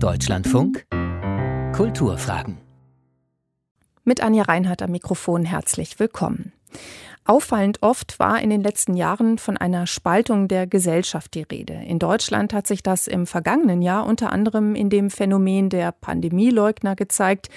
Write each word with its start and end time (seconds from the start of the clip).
Deutschlandfunk 0.00 0.86
Kulturfragen. 1.74 2.58
Mit 4.04 4.22
Anja 4.22 4.44
Reinhardt 4.44 4.80
am 4.80 4.92
Mikrofon 4.92 5.44
herzlich 5.44 5.98
willkommen. 5.98 6.52
Auffallend 7.24 7.82
oft 7.82 8.20
war 8.20 8.40
in 8.40 8.48
den 8.48 8.62
letzten 8.62 8.94
Jahren 8.94 9.38
von 9.38 9.56
einer 9.56 9.88
Spaltung 9.88 10.46
der 10.46 10.68
Gesellschaft 10.68 11.34
die 11.34 11.42
Rede. 11.42 11.74
In 11.74 11.98
Deutschland 11.98 12.54
hat 12.54 12.68
sich 12.68 12.84
das 12.84 13.08
im 13.08 13.26
vergangenen 13.26 13.82
Jahr 13.82 14.06
unter 14.06 14.30
anderem 14.30 14.76
in 14.76 14.88
dem 14.88 15.10
Phänomen 15.10 15.68
der 15.68 15.90
Pandemieleugner 15.90 16.94
gezeigt, 16.94 17.48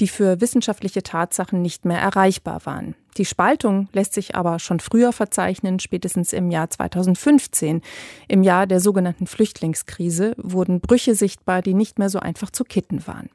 die 0.00 0.08
für 0.08 0.40
wissenschaftliche 0.40 1.02
Tatsachen 1.02 1.60
nicht 1.60 1.84
mehr 1.84 2.00
erreichbar 2.00 2.64
waren. 2.64 2.94
Die 3.16 3.24
Spaltung 3.24 3.88
lässt 3.92 4.14
sich 4.14 4.34
aber 4.34 4.58
schon 4.58 4.80
früher 4.80 5.12
verzeichnen, 5.12 5.80
spätestens 5.80 6.32
im 6.32 6.50
Jahr 6.50 6.70
2015. 6.70 7.82
Im 8.28 8.42
Jahr 8.42 8.66
der 8.66 8.80
sogenannten 8.80 9.26
Flüchtlingskrise 9.26 10.34
wurden 10.36 10.80
Brüche 10.80 11.14
sichtbar, 11.14 11.62
die 11.62 11.74
nicht 11.74 11.98
mehr 11.98 12.10
so 12.10 12.20
einfach 12.20 12.50
zu 12.50 12.64
kitten 12.64 13.06
waren. 13.06 13.28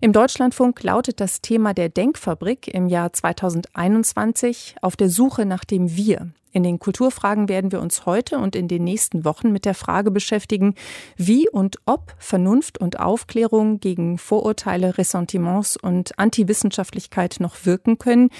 Im 0.00 0.12
Deutschlandfunk 0.12 0.82
lautet 0.82 1.20
das 1.20 1.40
Thema 1.40 1.72
der 1.72 1.88
Denkfabrik 1.88 2.68
im 2.68 2.88
Jahr 2.88 3.12
2021 3.12 4.76
auf 4.82 4.96
der 4.96 5.08
Suche 5.08 5.46
nach 5.46 5.64
dem 5.64 5.96
Wir. 5.96 6.28
In 6.56 6.62
den 6.62 6.78
Kulturfragen 6.78 7.50
werden 7.50 7.70
wir 7.70 7.82
uns 7.82 8.06
heute 8.06 8.38
und 8.38 8.56
in 8.56 8.66
den 8.66 8.82
nächsten 8.82 9.26
Wochen 9.26 9.52
mit 9.52 9.66
der 9.66 9.74
Frage 9.74 10.10
beschäftigen, 10.10 10.74
wie 11.18 11.50
und 11.50 11.76
ob 11.84 12.14
Vernunft 12.16 12.78
und 12.78 12.98
Aufklärung 12.98 13.78
gegen 13.78 14.16
Vorurteile, 14.16 14.96
Ressentiments 14.96 15.76
und 15.76 16.18
Antiwissenschaftlichkeit 16.18 17.40
noch 17.40 17.66
wirken 17.66 17.98
können, 17.98 18.30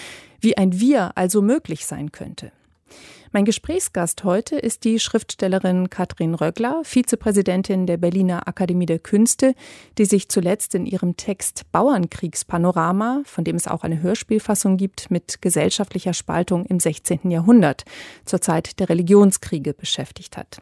wie 0.41 0.57
ein 0.57 0.81
Wir 0.81 1.13
also 1.15 1.43
möglich 1.43 1.85
sein 1.85 2.11
könnte. 2.11 2.53
Mein 3.33 3.45
Gesprächsgast 3.45 4.23
heute 4.23 4.57
ist 4.57 4.85
die 4.85 5.01
Schriftstellerin 5.01 5.91
Katrin 5.91 6.35
Röckler, 6.35 6.83
Vizepräsidentin 6.85 7.87
der 7.87 7.97
Berliner 7.97 8.47
Akademie 8.47 8.87
der 8.87 9.01
Künste, 9.01 9.55
die 9.99 10.05
sich 10.05 10.29
zuletzt 10.29 10.75
in 10.77 10.87
ihrem 10.87 11.17
Text 11.17 11.65
Bauernkriegspanorama, 11.73 13.23
von 13.25 13.43
dem 13.43 13.57
es 13.57 13.67
auch 13.67 13.83
eine 13.83 14.01
Hörspielfassung 14.01 14.77
gibt, 14.77 15.11
mit 15.11 15.43
gesellschaftlicher 15.43 16.15
Spaltung 16.15 16.67
im 16.67 16.79
16. 16.79 17.31
Jahrhundert 17.31 17.85
zur 18.25 18.41
Zeit 18.41 18.79
der 18.79 18.89
Religionskriege 18.89 19.75
beschäftigt 19.75 20.37
hat. 20.37 20.59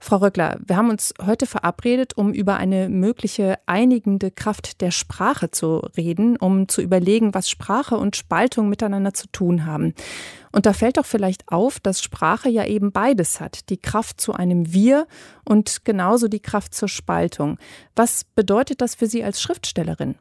Frau 0.00 0.18
Röckler, 0.18 0.58
wir 0.64 0.76
haben 0.76 0.90
uns 0.90 1.12
heute 1.24 1.46
verabredet, 1.46 2.16
um 2.16 2.32
über 2.32 2.56
eine 2.56 2.88
mögliche 2.88 3.58
einigende 3.66 4.30
Kraft 4.30 4.80
der 4.80 4.92
Sprache 4.92 5.50
zu 5.50 5.78
reden, 5.96 6.36
um 6.36 6.68
zu 6.68 6.82
überlegen, 6.82 7.34
was 7.34 7.50
Sprache 7.50 7.96
und 7.96 8.14
Spaltung 8.14 8.68
miteinander 8.68 9.12
zu 9.12 9.26
tun 9.32 9.66
haben. 9.66 9.94
Und 10.52 10.66
da 10.66 10.72
fällt 10.72 10.98
doch 10.98 11.06
vielleicht 11.06 11.48
auf, 11.48 11.80
dass 11.80 12.00
Sprache 12.00 12.48
ja 12.48 12.64
eben 12.64 12.92
beides 12.92 13.40
hat, 13.40 13.70
die 13.70 13.76
Kraft 13.76 14.20
zu 14.20 14.32
einem 14.32 14.72
Wir 14.72 15.08
und 15.44 15.84
genauso 15.84 16.28
die 16.28 16.40
Kraft 16.40 16.74
zur 16.74 16.88
Spaltung. 16.88 17.58
Was 17.96 18.22
bedeutet 18.22 18.80
das 18.80 18.94
für 18.94 19.06
Sie 19.06 19.24
als 19.24 19.42
Schriftstellerin? 19.42 20.14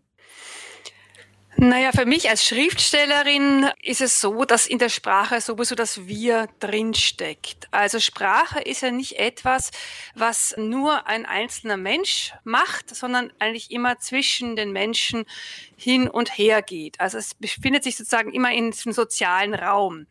Naja, 1.60 1.92
für 1.92 2.06
mich 2.06 2.30
als 2.30 2.46
Schriftstellerin 2.46 3.68
ist 3.82 4.02
es 4.02 4.22
so, 4.22 4.46
dass 4.46 4.68
in 4.68 4.78
der 4.78 4.90
Sprache 4.90 5.42
sowieso 5.42 5.74
das 5.74 6.06
Wir 6.06 6.48
drinsteckt. 6.60 7.68
Also 7.72 8.00
Sprache 8.00 8.62
ist 8.62 8.82
ja 8.82 8.92
nicht 8.92 9.18
etwas, 9.18 9.72
was 10.14 10.54
nur 10.58 11.08
ein 11.08 11.26
einzelner 11.26 11.78
Mensch 11.78 12.32
macht, 12.44 12.96
sondern 12.96 13.34
eigentlich 13.40 13.72
immer 13.72 13.98
zwischen 13.98 14.56
den 14.56 14.72
Menschen 14.72 15.26
hin 15.76 16.08
und 16.08 16.38
her 16.38 16.62
geht. 16.62 17.00
Also 17.00 17.18
es 17.18 17.34
befindet 17.34 17.84
sich 17.84 17.98
sozusagen 17.98 18.34
immer 18.34 18.52
in 18.52 18.70
diesem 18.70 18.92
sozialen 18.92 19.56
Raum. 19.56 20.06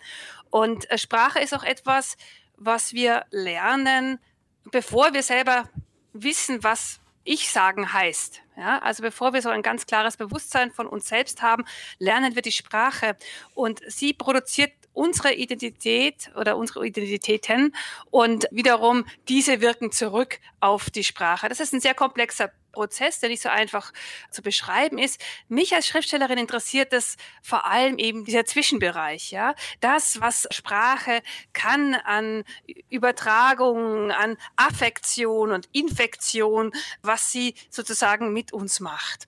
Und 0.50 0.91
äh, 0.91 0.98
Sprache 0.98 1.38
ist 1.38 1.55
auch 1.55 1.64
etwas, 1.64 2.16
was 2.56 2.92
wir 2.92 3.25
lernen, 3.31 4.19
bevor 4.72 5.14
wir 5.14 5.22
selber 5.22 5.70
wissen, 6.12 6.64
was 6.64 6.98
ich 7.27 7.50
sagen 7.50 7.92
heißt. 7.92 8.41
Ja, 8.56 8.78
also 8.78 9.02
bevor 9.02 9.34
wir 9.34 9.42
so 9.42 9.50
ein 9.50 9.62
ganz 9.62 9.86
klares 9.86 10.16
Bewusstsein 10.16 10.70
von 10.70 10.86
uns 10.86 11.08
selbst 11.08 11.42
haben, 11.42 11.64
lernen 11.98 12.34
wir 12.34 12.42
die 12.42 12.52
Sprache 12.52 13.16
und 13.55 13.80
sie 13.86 14.14
produziert 14.14 14.72
unsere 14.94 15.34
Identität 15.34 16.31
oder 16.37 16.56
unsere 16.56 16.87
Identitäten 16.87 17.75
und 18.10 18.47
wiederum 18.50 19.04
diese 19.28 19.60
wirken 19.60 19.92
zurück 19.92 20.38
auf 20.60 20.88
die 20.88 21.04
Sprache. 21.04 21.50
Das 21.50 21.60
ist 21.60 21.75
ein 21.75 21.81
sehr 21.81 21.94
komplexer 21.94 22.50
Prozess, 22.76 23.20
der 23.20 23.31
nicht 23.31 23.41
so 23.41 23.48
einfach 23.48 23.91
zu 24.31 24.42
beschreiben 24.42 24.98
ist. 24.98 25.19
Mich 25.48 25.75
als 25.75 25.87
Schriftstellerin 25.87 26.37
interessiert 26.37 26.92
das 26.92 27.16
vor 27.41 27.66
allem 27.66 27.97
eben 27.97 28.26
dieser 28.26 28.44
Zwischenbereich, 28.44 29.31
ja. 29.31 29.54
Das, 29.81 30.20
was 30.20 30.47
Sprache 30.50 31.22
kann 31.54 31.94
an 31.94 32.44
Übertragung, 32.91 34.10
an 34.10 34.37
Affektion 34.56 35.53
und 35.53 35.70
Infektion, 35.72 36.70
was 37.00 37.32
sie 37.32 37.54
sozusagen 37.70 38.34
mit 38.34 38.53
uns 38.53 38.81
macht. 38.81 39.26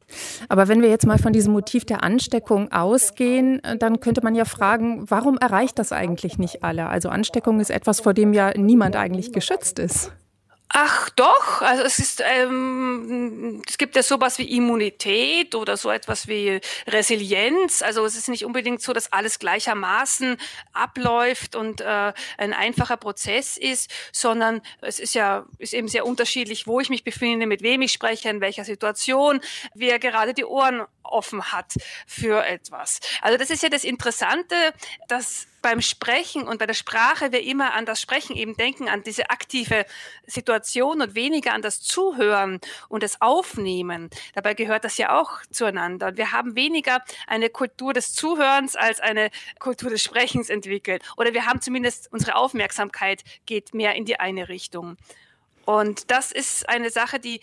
Aber 0.50 0.68
wenn 0.68 0.82
wir 0.82 0.90
jetzt 0.90 1.06
mal 1.06 1.18
von 1.18 1.32
diesem 1.32 1.54
Motiv 1.54 1.86
der 1.86 2.02
Ansteckung 2.02 2.70
ausgehen, 2.70 3.62
dann 3.78 4.00
könnte 4.00 4.20
man 4.22 4.34
ja 4.34 4.44
fragen, 4.44 5.10
warum 5.10 5.38
erreicht 5.38 5.78
das 5.78 5.90
eigentlich 5.92 6.36
nicht 6.36 6.62
alle? 6.62 6.88
Also 6.88 7.08
Ansteckung 7.08 7.60
ist 7.60 7.70
etwas, 7.70 8.00
vor 8.00 8.12
dem 8.12 8.34
ja 8.34 8.52
niemand 8.58 8.94
eigentlich 8.94 9.32
geschützt 9.32 9.78
ist. 9.78 10.12
Ach 10.70 11.08
doch, 11.10 11.62
also 11.62 11.82
es 11.82 11.98
ist, 11.98 12.22
ähm, 12.22 13.62
es 13.66 13.78
gibt 13.78 13.96
ja 13.96 14.02
sowas 14.02 14.36
wie 14.38 14.54
Immunität 14.54 15.54
oder 15.54 15.78
so 15.78 15.90
etwas 15.90 16.28
wie 16.28 16.60
Resilienz. 16.86 17.80
Also 17.80 18.04
es 18.04 18.16
ist 18.16 18.28
nicht 18.28 18.44
unbedingt 18.44 18.82
so, 18.82 18.92
dass 18.92 19.10
alles 19.10 19.38
gleichermaßen 19.38 20.36
abläuft 20.74 21.56
und 21.56 21.80
äh, 21.80 22.12
ein 22.36 22.52
einfacher 22.52 22.98
Prozess 22.98 23.56
ist, 23.56 23.90
sondern 24.12 24.60
es 24.82 25.00
ist 25.00 25.14
ja 25.14 25.46
ist 25.58 25.72
eben 25.72 25.88
sehr 25.88 26.04
unterschiedlich, 26.04 26.66
wo 26.66 26.80
ich 26.80 26.90
mich 26.90 27.02
befinde, 27.02 27.46
mit 27.46 27.62
wem 27.62 27.80
ich 27.80 27.92
spreche, 27.92 28.28
in 28.28 28.42
welcher 28.42 28.64
Situation, 28.64 29.40
wer 29.74 29.98
gerade 29.98 30.34
die 30.34 30.44
Ohren 30.44 30.82
offen 31.02 31.50
hat 31.50 31.72
für 32.06 32.44
etwas. 32.44 33.00
Also 33.22 33.38
das 33.38 33.48
ist 33.48 33.62
ja 33.62 33.70
das 33.70 33.84
Interessante, 33.84 34.54
dass 35.08 35.46
beim 35.68 35.82
Sprechen 35.82 36.48
und 36.48 36.58
bei 36.58 36.64
der 36.64 36.72
Sprache 36.72 37.30
wir 37.30 37.42
immer 37.42 37.74
an 37.74 37.84
das 37.84 38.00
Sprechen 38.00 38.34
eben 38.34 38.56
denken, 38.56 38.88
an 38.88 39.02
diese 39.02 39.28
aktive 39.28 39.84
Situation 40.26 41.02
und 41.02 41.14
weniger 41.14 41.52
an 41.52 41.60
das 41.60 41.82
Zuhören 41.82 42.58
und 42.88 43.02
das 43.02 43.20
Aufnehmen. 43.20 44.08
Dabei 44.34 44.54
gehört 44.54 44.84
das 44.84 44.96
ja 44.96 45.20
auch 45.20 45.42
zueinander. 45.50 46.06
Und 46.06 46.16
wir 46.16 46.32
haben 46.32 46.56
weniger 46.56 47.04
eine 47.26 47.50
Kultur 47.50 47.92
des 47.92 48.14
Zuhörens 48.14 48.76
als 48.76 49.00
eine 49.00 49.28
Kultur 49.58 49.90
des 49.90 50.02
Sprechens 50.02 50.48
entwickelt. 50.48 51.02
Oder 51.18 51.34
wir 51.34 51.44
haben 51.44 51.60
zumindest 51.60 52.10
unsere 52.10 52.36
Aufmerksamkeit 52.36 53.22
geht 53.44 53.74
mehr 53.74 53.94
in 53.94 54.06
die 54.06 54.18
eine 54.18 54.48
Richtung. 54.48 54.96
Und 55.66 56.10
das 56.10 56.32
ist 56.32 56.66
eine 56.66 56.88
Sache, 56.88 57.18
die 57.18 57.42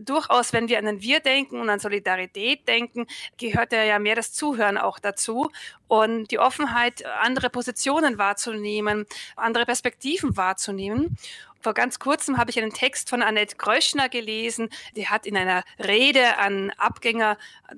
durchaus, 0.00 0.52
wenn 0.52 0.68
wir 0.68 0.78
an 0.78 0.86
ein 0.86 1.02
Wir 1.02 1.20
denken 1.20 1.60
und 1.60 1.70
an 1.70 1.80
Solidarität 1.80 2.66
denken, 2.68 3.06
gehört 3.38 3.72
ja 3.72 3.98
mehr 3.98 4.14
das 4.14 4.32
Zuhören 4.32 4.78
auch 4.78 4.98
dazu 4.98 5.50
und 5.88 6.30
die 6.30 6.38
Offenheit, 6.38 7.04
andere 7.20 7.50
Positionen 7.50 8.18
wahrzunehmen, 8.18 9.06
andere 9.36 9.66
Perspektiven 9.66 10.36
wahrzunehmen. 10.36 11.16
Vor 11.62 11.74
ganz 11.74 11.98
kurzem 11.98 12.38
habe 12.38 12.50
ich 12.50 12.58
einen 12.58 12.72
Text 12.72 13.10
von 13.10 13.22
Annette 13.22 13.56
Gröschner 13.56 14.08
gelesen. 14.08 14.70
Die 14.96 15.08
hat 15.08 15.26
in 15.26 15.36
einer 15.36 15.62
Rede 15.78 16.38
an 16.38 16.70
Abgänger 16.78 17.36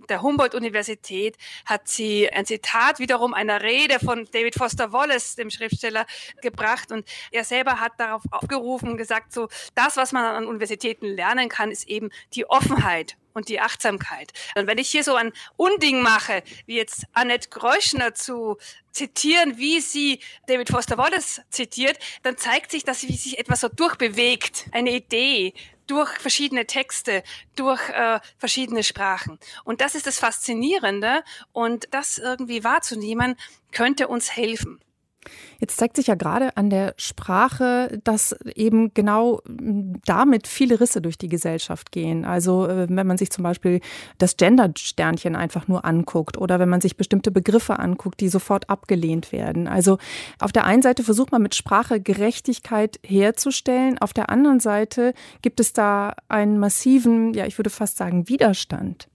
der 0.08 0.22
Humboldt-Universität, 0.22 1.36
hat 1.66 1.88
sie 1.88 2.30
ein 2.30 2.46
Zitat 2.46 3.00
wiederum 3.00 3.34
einer 3.34 3.62
Rede 3.62 3.98
von 3.98 4.28
David 4.32 4.54
Foster 4.54 4.92
Wallace, 4.92 5.34
dem 5.34 5.50
Schriftsteller, 5.50 6.06
gebracht. 6.40 6.92
Und 6.92 7.06
er 7.32 7.42
selber 7.42 7.80
hat 7.80 7.92
darauf 7.98 8.22
aufgerufen 8.30 8.96
gesagt, 8.96 9.32
so, 9.32 9.48
das, 9.74 9.96
was 9.96 10.12
man 10.12 10.24
an 10.24 10.46
Universitäten 10.46 11.06
lernen 11.06 11.48
kann, 11.48 11.72
ist 11.72 11.88
eben 11.88 12.10
die 12.34 12.48
Offenheit 12.48 13.16
und 13.34 13.48
die 13.48 13.60
Achtsamkeit. 13.60 14.32
Und 14.56 14.66
wenn 14.66 14.78
ich 14.78 14.90
hier 14.90 15.04
so 15.04 15.14
ein 15.14 15.32
Unding 15.56 16.02
mache, 16.02 16.42
wie 16.66 16.76
jetzt 16.76 17.04
Annette 17.12 17.48
Gröschner 17.48 18.14
zu 18.14 18.58
zitieren, 18.90 19.58
wie 19.58 19.80
sie 19.80 20.20
David 20.46 20.68
Foster 20.68 20.98
Wallace 20.98 21.40
zitiert, 21.50 21.98
dann 22.22 22.36
zeigt 22.36 22.70
sich, 22.70 22.84
dass 22.84 23.00
sie 23.00 23.12
sich 23.12 23.38
etwas 23.38 23.60
so 23.60 23.68
durchbewegt, 23.68 24.66
eine 24.72 24.92
Idee 24.92 25.54
durch 25.86 26.10
verschiedene 26.18 26.66
Texte, 26.66 27.22
durch 27.56 27.88
äh, 27.90 28.20
verschiedene 28.38 28.82
Sprachen. 28.82 29.38
Und 29.64 29.80
das 29.80 29.94
ist 29.94 30.06
das 30.06 30.18
Faszinierende 30.18 31.22
und 31.52 31.88
das 31.90 32.18
irgendwie 32.18 32.64
wahrzunehmen, 32.64 33.36
könnte 33.72 34.08
uns 34.08 34.36
helfen. 34.36 34.80
Jetzt 35.60 35.76
zeigt 35.76 35.96
sich 35.96 36.08
ja 36.08 36.14
gerade 36.14 36.56
an 36.56 36.70
der 36.70 36.94
Sprache, 36.96 38.00
dass 38.04 38.34
eben 38.54 38.92
genau 38.94 39.40
damit 40.04 40.46
viele 40.46 40.80
Risse 40.80 41.00
durch 41.00 41.18
die 41.18 41.28
Gesellschaft 41.28 41.92
gehen. 41.92 42.24
Also 42.24 42.66
äh, 42.66 42.86
wenn 42.88 43.06
man 43.06 43.18
sich 43.18 43.30
zum 43.30 43.44
Beispiel 43.44 43.80
das 44.18 44.36
Gender-Sternchen 44.36 45.36
einfach 45.36 45.68
nur 45.68 45.84
anguckt 45.84 46.36
oder 46.36 46.58
wenn 46.58 46.68
man 46.68 46.80
sich 46.80 46.96
bestimmte 46.96 47.30
Begriffe 47.30 47.78
anguckt, 47.78 48.20
die 48.20 48.28
sofort 48.28 48.68
abgelehnt 48.70 49.32
werden. 49.32 49.68
Also 49.68 49.98
auf 50.40 50.52
der 50.52 50.64
einen 50.64 50.82
Seite 50.82 51.04
versucht 51.04 51.32
man 51.32 51.42
mit 51.42 51.54
Sprache 51.54 52.00
Gerechtigkeit 52.00 52.98
herzustellen, 53.04 53.98
auf 53.98 54.12
der 54.12 54.30
anderen 54.30 54.60
Seite 54.60 55.14
gibt 55.42 55.60
es 55.60 55.72
da 55.72 56.14
einen 56.28 56.58
massiven, 56.58 57.34
ja 57.34 57.46
ich 57.46 57.58
würde 57.58 57.70
fast 57.70 57.96
sagen, 57.96 58.28
Widerstand. 58.28 59.08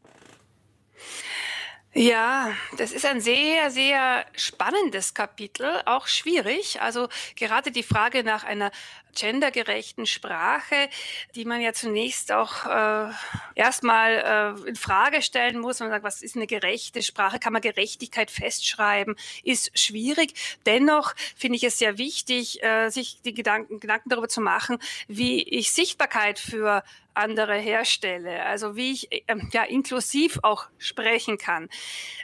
Ja, 1.97 2.51
das 2.77 2.91
ist 2.91 3.07
ein 3.07 3.21
sehr, 3.21 3.71
sehr 3.71 4.23
spannendes 4.35 5.15
Kapitel, 5.15 5.81
auch 5.88 6.05
schwierig. 6.05 6.79
Also 6.79 7.09
gerade 7.35 7.71
die 7.71 7.81
Frage 7.81 8.23
nach 8.23 8.44
einer 8.44 8.71
gendergerechten 9.15 10.05
Sprache, 10.05 10.89
die 11.33 11.44
man 11.44 11.59
ja 11.59 11.73
zunächst 11.73 12.31
auch 12.31 12.67
äh, 12.67 13.09
erstmal 13.55 14.55
äh, 14.63 14.69
in 14.69 14.75
Frage 14.75 15.23
stellen 15.23 15.59
muss. 15.59 15.79
Man 15.79 15.89
sagt, 15.89 16.03
was 16.03 16.21
ist 16.21 16.35
eine 16.35 16.45
gerechte 16.45 17.01
Sprache? 17.01 17.39
Kann 17.39 17.53
man 17.53 17.63
Gerechtigkeit 17.63 18.29
festschreiben? 18.29 19.15
Ist 19.44 19.71
schwierig. 19.77 20.35
Dennoch 20.67 21.15
finde 21.35 21.55
ich 21.55 21.63
es 21.63 21.79
sehr 21.79 21.97
wichtig, 21.97 22.61
äh, 22.61 22.89
sich 22.89 23.23
die 23.23 23.33
Gedanken, 23.33 23.79
Gedanken 23.79 24.09
darüber 24.09 24.29
zu 24.29 24.41
machen, 24.41 24.77
wie 25.07 25.41
ich 25.41 25.71
Sichtbarkeit 25.71 26.38
für 26.38 26.83
andere 27.18 27.56
herstelle, 27.56 28.44
also 28.44 28.75
wie 28.75 28.94
ich 28.94 29.12
äh, 29.12 29.22
ja 29.52 29.64
inklusiv 29.64 30.40
auch 30.44 30.68
sprechen 30.78 31.38
kann. 31.38 31.69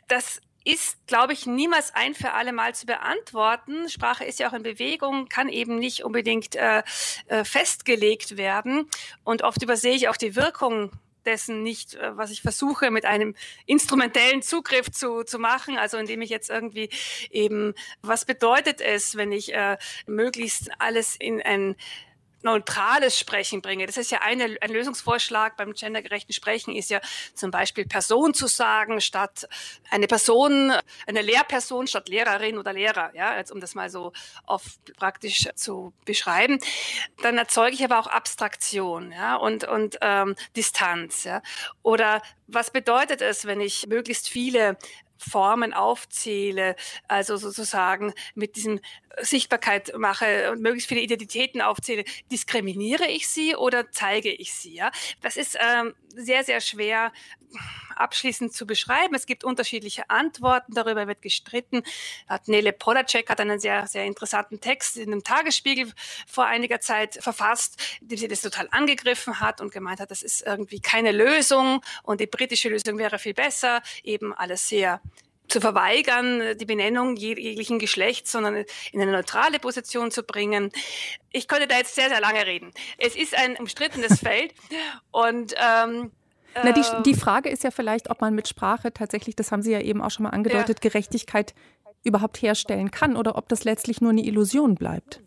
Das 0.08 0.42
ist, 0.66 1.06
glaube 1.08 1.34
ich, 1.34 1.46
niemals 1.46 1.94
ein 1.94 2.14
für 2.14 2.34
alle 2.34 2.54
Mal 2.54 2.74
zu 2.74 2.86
beantworten. 2.86 3.90
Sprache 3.90 4.24
ist 4.24 4.40
ja 4.40 4.50
auch 4.50 4.54
in 4.54 4.64
Bewegung, 4.64 5.28
kann 5.28 5.50
eben 5.50 5.78
nicht 5.78 6.04
unbedingt 6.04 6.56
äh, 6.56 6.84
äh, 7.28 7.44
festgelegt 7.44 8.38
werden. 8.38 8.90
Und 9.24 9.44
oft 9.44 9.62
übersehe 9.62 9.94
ich 9.94 10.08
auch 10.08 10.18
die 10.18 10.36
Wirkung 10.36 10.92
dessen 11.26 11.64
nicht, 11.64 11.96
äh, 11.96 12.16
was 12.18 12.32
ich 12.32 12.42
versuche 12.42 12.92
mit 12.92 13.06
einem 13.06 13.36
instrumentellen 13.66 14.42
Zugriff 14.42 14.92
zu, 14.92 15.24
zu 15.24 15.40
machen, 15.40 15.78
also 15.78 15.98
indem 15.98 16.22
ich 16.22 16.30
jetzt 16.30 16.50
irgendwie 16.50 16.90
eben, 17.30 17.74
was 18.02 18.26
bedeutet 18.26 18.82
es, 18.82 19.16
wenn 19.16 19.32
ich 19.32 19.54
äh, 19.54 19.78
möglichst 20.06 20.72
alles 20.80 21.16
in 21.16 21.42
ein 21.42 21.76
neutrales 22.44 23.18
Sprechen 23.18 23.62
bringe. 23.62 23.86
Das 23.86 23.98
ist 23.98 24.12
ja 24.12 24.20
eine, 24.22 24.58
ein 24.62 24.72
Lösungsvorschlag 24.72 25.58
beim 25.58 25.74
gendergerechten 25.74 26.34
Sprechen 26.34 26.76
ist 26.76 26.90
ja 26.90 27.00
zum 27.34 27.52
Beispiel 27.52 27.86
Person 27.86 28.34
zu 28.34 28.48
sagen 28.48 29.02
statt 29.02 29.48
eine 29.90 30.08
Person, 30.08 30.74
eine 31.08 31.22
Lehrperson 31.22 31.88
statt 31.88 32.10
Lehrerin 32.10 32.58
oder 32.58 32.74
Lehrer, 32.74 33.12
ja, 33.16 33.38
jetzt 33.38 33.52
um 33.52 33.60
das 33.60 33.76
mal 33.76 33.90
so 33.90 34.14
oft 34.46 34.96
praktisch 34.98 35.48
zu 35.56 35.94
beschreiben. 36.06 36.60
Dann 37.22 37.38
erzeuge 37.38 37.74
ich 37.74 37.84
aber 37.84 38.00
auch 38.00 38.08
Abstraktion, 38.08 39.12
ja, 39.12 39.36
und, 39.36 39.64
und 39.66 39.98
ähm, 40.02 40.36
Distanz, 40.56 41.24
ja. 41.24 41.42
Oder 41.82 42.22
was 42.48 42.72
bedeutet 42.72 43.22
es, 43.22 43.46
wenn 43.46 43.62
ich 43.62 43.88
möglichst 43.88 44.30
viele 44.30 44.78
Formen 45.24 45.74
aufzähle, 45.74 46.76
also 47.08 47.38
sozusagen 47.38 48.14
mit 48.36 48.56
diesem 48.56 48.80
Sichtbarkeit 49.22 49.94
mache 49.98 50.52
und 50.52 50.62
möglichst 50.62 50.90
viele 50.90 51.02
Identitäten 51.02 51.62
aufzähle, 51.62 52.04
diskriminiere 52.32 53.08
ich 53.08 53.28
sie 53.28 53.56
oder 53.56 53.92
zeige 53.92 54.32
ich 54.32 54.54
sie? 54.54 54.76
Ja? 54.76 54.92
Das 55.22 55.38
ist 55.38 55.58
ähm, 55.60 55.94
sehr, 56.16 56.44
sehr 56.44 56.62
schwer 56.62 57.12
abschließend 57.96 58.54
zu 58.54 58.66
beschreiben. 58.66 59.14
Es 59.14 59.26
gibt 59.26 59.44
unterschiedliche 59.44 60.10
Antworten, 60.10 60.74
darüber 60.74 61.08
wird 61.08 61.22
gestritten. 61.22 61.84
Nele 62.48 62.74
Polacek 62.74 63.30
hat 63.30 63.40
einen 63.40 63.60
sehr, 63.60 63.88
sehr 63.88 64.06
interessanten 64.06 64.60
Text 64.60 64.98
in 64.98 65.12
einem 65.12 65.24
Tagesspiegel 65.24 65.92
vor 66.28 66.46
einiger 66.46 66.80
Zeit 66.80 67.20
verfasst, 67.22 68.00
dem 68.02 68.18
sie 68.18 68.28
das 68.28 68.42
total 68.42 68.68
angegriffen 68.72 69.40
hat 69.40 69.62
und 69.62 69.72
gemeint 69.72 70.00
hat, 70.00 70.12
das 70.12 70.24
ist 70.24 70.42
irgendwie 70.42 70.80
keine 70.80 71.12
Lösung 71.12 71.82
und 72.02 72.20
die 72.20 72.28
britische 72.28 72.70
Lösung 72.70 72.98
wäre 72.98 73.20
viel 73.20 73.34
besser, 73.34 73.82
eben 74.04 74.34
alles 74.34 74.68
sehr 74.68 75.02
zu 75.54 75.62
verweigern, 75.62 76.58
die 76.58 76.66
Benennung 76.66 77.16
jeglichen 77.16 77.80
Geschlechts, 77.80 78.32
sondern 78.32 78.66
in 78.92 79.02
eine 79.02 79.12
neutrale 79.12 79.60
Position 79.60 80.12
zu 80.12 80.24
bringen. 80.24 80.72
Ich 81.32 81.48
könnte 81.48 81.68
da 81.68 81.78
jetzt 81.78 81.96
sehr, 81.96 82.10
sehr 82.10 82.20
lange 82.20 82.46
reden. 82.46 82.72
Es 82.98 83.16
ist 83.16 83.38
ein 83.38 83.56
umstrittenes 83.56 84.20
Feld 84.24 84.54
und 85.12 85.54
ähm, 85.58 86.12
na, 86.56 86.72
die, 86.72 86.82
die 87.04 87.12
ähm, 87.12 87.18
Frage 87.18 87.50
ist 87.50 87.64
ja 87.64 87.72
vielleicht, 87.72 88.12
ob 88.12 88.22
man 88.22 88.36
mit 88.36 88.48
Sprache 88.48 88.94
tatsächlich, 88.94 89.36
das 89.36 89.52
haben 89.52 89.64
Sie 89.64 89.72
ja 89.72 89.80
eben 89.80 90.02
auch 90.02 90.12
schon 90.12 90.24
mal 90.24 90.30
angedeutet, 90.30 90.84
ja. 90.84 90.90
Gerechtigkeit 90.90 91.56
überhaupt 92.04 92.42
herstellen 92.42 92.92
kann 92.92 93.16
oder 93.16 93.38
ob 93.38 93.48
das 93.50 93.64
letztlich 93.64 94.02
nur 94.02 94.12
eine 94.12 94.24
Illusion 94.24 94.76
bleibt. 94.76 95.22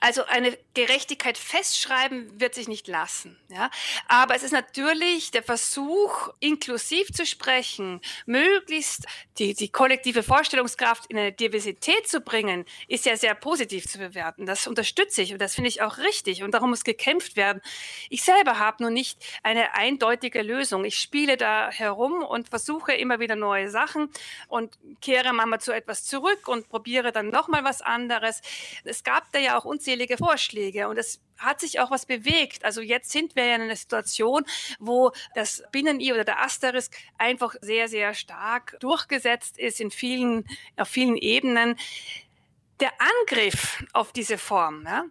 Also 0.00 0.24
eine 0.26 0.56
Gerechtigkeit 0.74 1.36
festschreiben 1.36 2.40
wird 2.40 2.54
sich 2.54 2.68
nicht 2.68 2.86
lassen. 2.86 3.36
Ja? 3.48 3.68
Aber 4.06 4.36
es 4.36 4.44
ist 4.44 4.52
natürlich 4.52 5.32
der 5.32 5.42
Versuch, 5.42 6.28
inklusiv 6.38 7.12
zu 7.12 7.26
sprechen, 7.26 8.00
möglichst 8.24 9.06
die, 9.38 9.54
die 9.54 9.70
kollektive 9.70 10.22
Vorstellungskraft 10.22 11.06
in 11.06 11.18
eine 11.18 11.32
Diversität 11.32 12.06
zu 12.06 12.20
bringen, 12.20 12.64
ist 12.86 13.06
ja 13.06 13.16
sehr 13.16 13.34
positiv 13.34 13.88
zu 13.88 13.98
bewerten. 13.98 14.46
Das 14.46 14.68
unterstütze 14.68 15.22
ich 15.22 15.32
und 15.32 15.40
das 15.40 15.56
finde 15.56 15.68
ich 15.68 15.82
auch 15.82 15.98
richtig 15.98 16.44
und 16.44 16.52
darum 16.52 16.70
muss 16.70 16.84
gekämpft 16.84 17.36
werden. 17.36 17.60
Ich 18.08 18.22
selber 18.22 18.60
habe 18.60 18.84
nur 18.84 18.92
nicht 18.92 19.18
eine 19.42 19.74
eindeutige 19.74 20.42
Lösung. 20.42 20.84
Ich 20.84 20.98
spiele 20.98 21.36
da 21.36 21.70
herum 21.72 22.22
und 22.22 22.50
versuche 22.50 22.92
immer 22.92 23.18
wieder 23.18 23.34
neue 23.34 23.68
Sachen 23.68 24.10
und 24.46 24.78
kehre 25.00 25.32
manchmal 25.32 25.60
zu 25.60 25.72
etwas 25.72 26.04
zurück 26.04 26.46
und 26.46 26.68
probiere 26.68 27.10
dann 27.10 27.30
nochmal 27.30 27.64
was 27.64 27.82
anderes. 27.82 28.42
Es 28.84 29.02
gab 29.02 29.32
da 29.32 29.40
ja 29.40 29.58
auch 29.58 29.64
uns 29.64 29.87
unzählige 29.88 30.18
Vorschläge 30.18 30.86
und 30.88 30.98
es 30.98 31.18
hat 31.38 31.60
sich 31.60 31.80
auch 31.80 31.90
was 31.90 32.04
bewegt. 32.04 32.62
Also 32.62 32.82
jetzt 32.82 33.10
sind 33.10 33.34
wir 33.36 33.46
ja 33.46 33.54
in 33.54 33.62
einer 33.62 33.76
Situation, 33.76 34.44
wo 34.78 35.12
das 35.34 35.62
Binnen-I 35.72 36.12
oder 36.12 36.24
der 36.24 36.42
Asterisk 36.42 36.94
einfach 37.16 37.54
sehr, 37.62 37.88
sehr 37.88 38.12
stark 38.12 38.76
durchgesetzt 38.80 39.56
ist 39.58 39.80
in 39.80 39.90
vielen, 39.90 40.44
auf 40.76 40.88
vielen 40.88 41.16
Ebenen. 41.16 41.76
Der 42.80 42.92
Angriff 43.00 43.82
auf 43.94 44.12
diese 44.12 44.36
Form 44.36 44.84
ja, 44.84 45.04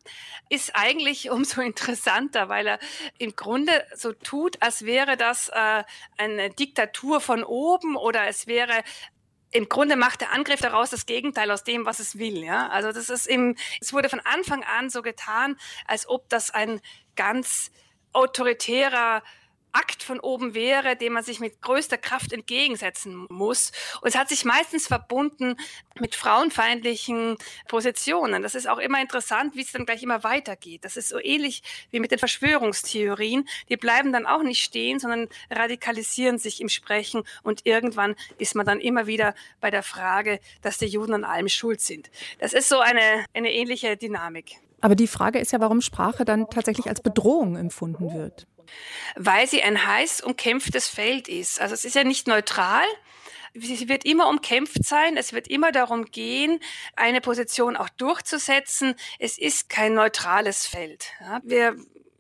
ist 0.50 0.76
eigentlich 0.76 1.30
umso 1.32 1.62
interessanter, 1.62 2.48
weil 2.48 2.68
er 2.68 2.80
im 3.18 3.36
Grunde 3.36 3.84
so 3.96 4.14
tut, 4.14 4.62
als 4.62 4.86
wäre 4.86 5.18
das 5.18 5.50
äh, 5.50 5.84
eine 6.18 6.52
Diktatur 6.52 7.20
von 7.20 7.44
oben 7.44 7.96
oder 7.96 8.28
es 8.28 8.46
wäre 8.46 8.84
im 9.52 9.70
Grunde 9.70 9.96
macht 9.96 10.22
der 10.22 10.34
Angriff 10.34 10.60
daraus 10.60 10.90
das 10.90 11.06
Gegenteil 11.06 11.52
aus 11.52 11.64
dem, 11.64 11.86
was 11.86 12.00
es 12.00 12.18
will. 12.18 12.44
Ja? 12.44 12.68
Also 12.70 12.92
das 12.92 13.10
ist 13.10 13.28
im, 13.28 13.56
es 13.80 13.94
wurde 13.94 14.10
von 14.10 14.20
Anfang 14.20 14.64
an 14.64 14.90
so 14.90 15.02
getan, 15.02 15.58
als 15.86 16.08
ob 16.08 16.28
das 16.30 16.52
ein 16.52 16.82
ganz 17.16 17.72
autoritärer 18.14 19.24
Akt 19.78 20.02
von 20.02 20.20
oben 20.20 20.56
wäre, 20.56 20.96
dem 20.96 21.14
man 21.14 21.24
sich 21.24 21.40
mit 21.40 21.62
größter 21.62 21.98
Kraft 21.98 22.34
entgegensetzen 22.34 23.28
muss. 23.30 23.72
Und 24.02 24.10
es 24.10 24.16
hat 24.16 24.30
sich 24.30 24.44
meistens 24.44 24.88
verbunden 24.88 25.56
mit 26.00 26.16
frauenfeindlichen 26.16 27.38
Positionen. 27.68 28.42
Das 28.42 28.56
ist 28.56 28.68
auch 28.68 28.80
immer 28.80 29.00
interessant, 29.00 29.56
wie 29.56 29.62
es 29.62 29.72
dann 29.72 29.86
gleich 29.86 30.02
immer 30.02 30.24
weitergeht. 30.24 30.84
Das 30.84 30.98
ist 30.98 31.10
so 31.10 31.20
ähnlich 31.20 31.62
wie 31.92 32.00
mit 32.00 32.12
den 32.12 32.20
Verschwörungstheorien. 32.20 33.48
Die 33.70 33.78
bleiben 33.78 34.12
dann 34.12 34.26
auch 34.26 34.42
nicht 34.42 34.62
stehen, 34.62 35.00
sondern 35.00 35.28
radikalisieren 35.50 36.40
sich 36.40 36.60
im 36.60 36.70
Sprechen. 36.70 37.24
Und 37.44 37.66
irgendwann 37.66 38.16
ist 38.38 38.56
man 38.56 38.66
dann 38.66 38.80
immer 38.80 39.06
wieder 39.08 39.36
bei 39.62 39.70
der 39.70 39.84
Frage, 39.84 40.40
dass 40.62 40.78
die 40.78 40.88
Juden 40.88 41.14
an 41.14 41.24
allem 41.24 41.50
schuld 41.50 41.82
sind. 41.82 42.10
Das 42.40 42.54
ist 42.54 42.70
so 42.70 42.80
eine, 42.80 43.26
eine 43.34 43.54
ähnliche 43.54 43.96
Dynamik. 43.96 44.56
Aber 44.82 44.96
die 44.96 45.08
Frage 45.08 45.40
ist 45.40 45.52
ja, 45.52 45.60
warum 45.60 45.82
Sprache 45.82 46.26
dann 46.26 46.50
tatsächlich 46.50 46.88
als 46.88 47.02
Bedrohung 47.02 47.56
empfunden 47.56 48.14
wird. 48.14 48.48
Weil 49.16 49.48
sie 49.48 49.64
ein 49.64 49.86
heiß 49.86 50.22
umkämpftes 50.22 50.88
Feld 50.88 51.28
ist. 51.28 51.60
Also 51.60 51.74
es 51.74 51.86
ist 51.86 51.96
ja 51.96 52.04
nicht 52.04 52.28
neutral, 52.28 52.86
sie 53.54 53.90
wird 53.90 54.06
immer 54.06 54.28
umkämpft 54.30 54.84
sein. 54.84 55.18
Es 55.18 55.34
wird 55.34 55.48
immer 55.48 55.72
darum 55.72 56.06
gehen, 56.06 56.60
eine 56.96 57.22
Position 57.22 57.76
auch 57.76 57.90
durchzusetzen. 57.90 58.96
Es 59.20 59.38
ist 59.38 59.70
kein 59.70 59.94
neutrales 59.94 60.66
Feld. 60.66 61.12
Ja, 61.22 61.42
wir 61.44 61.76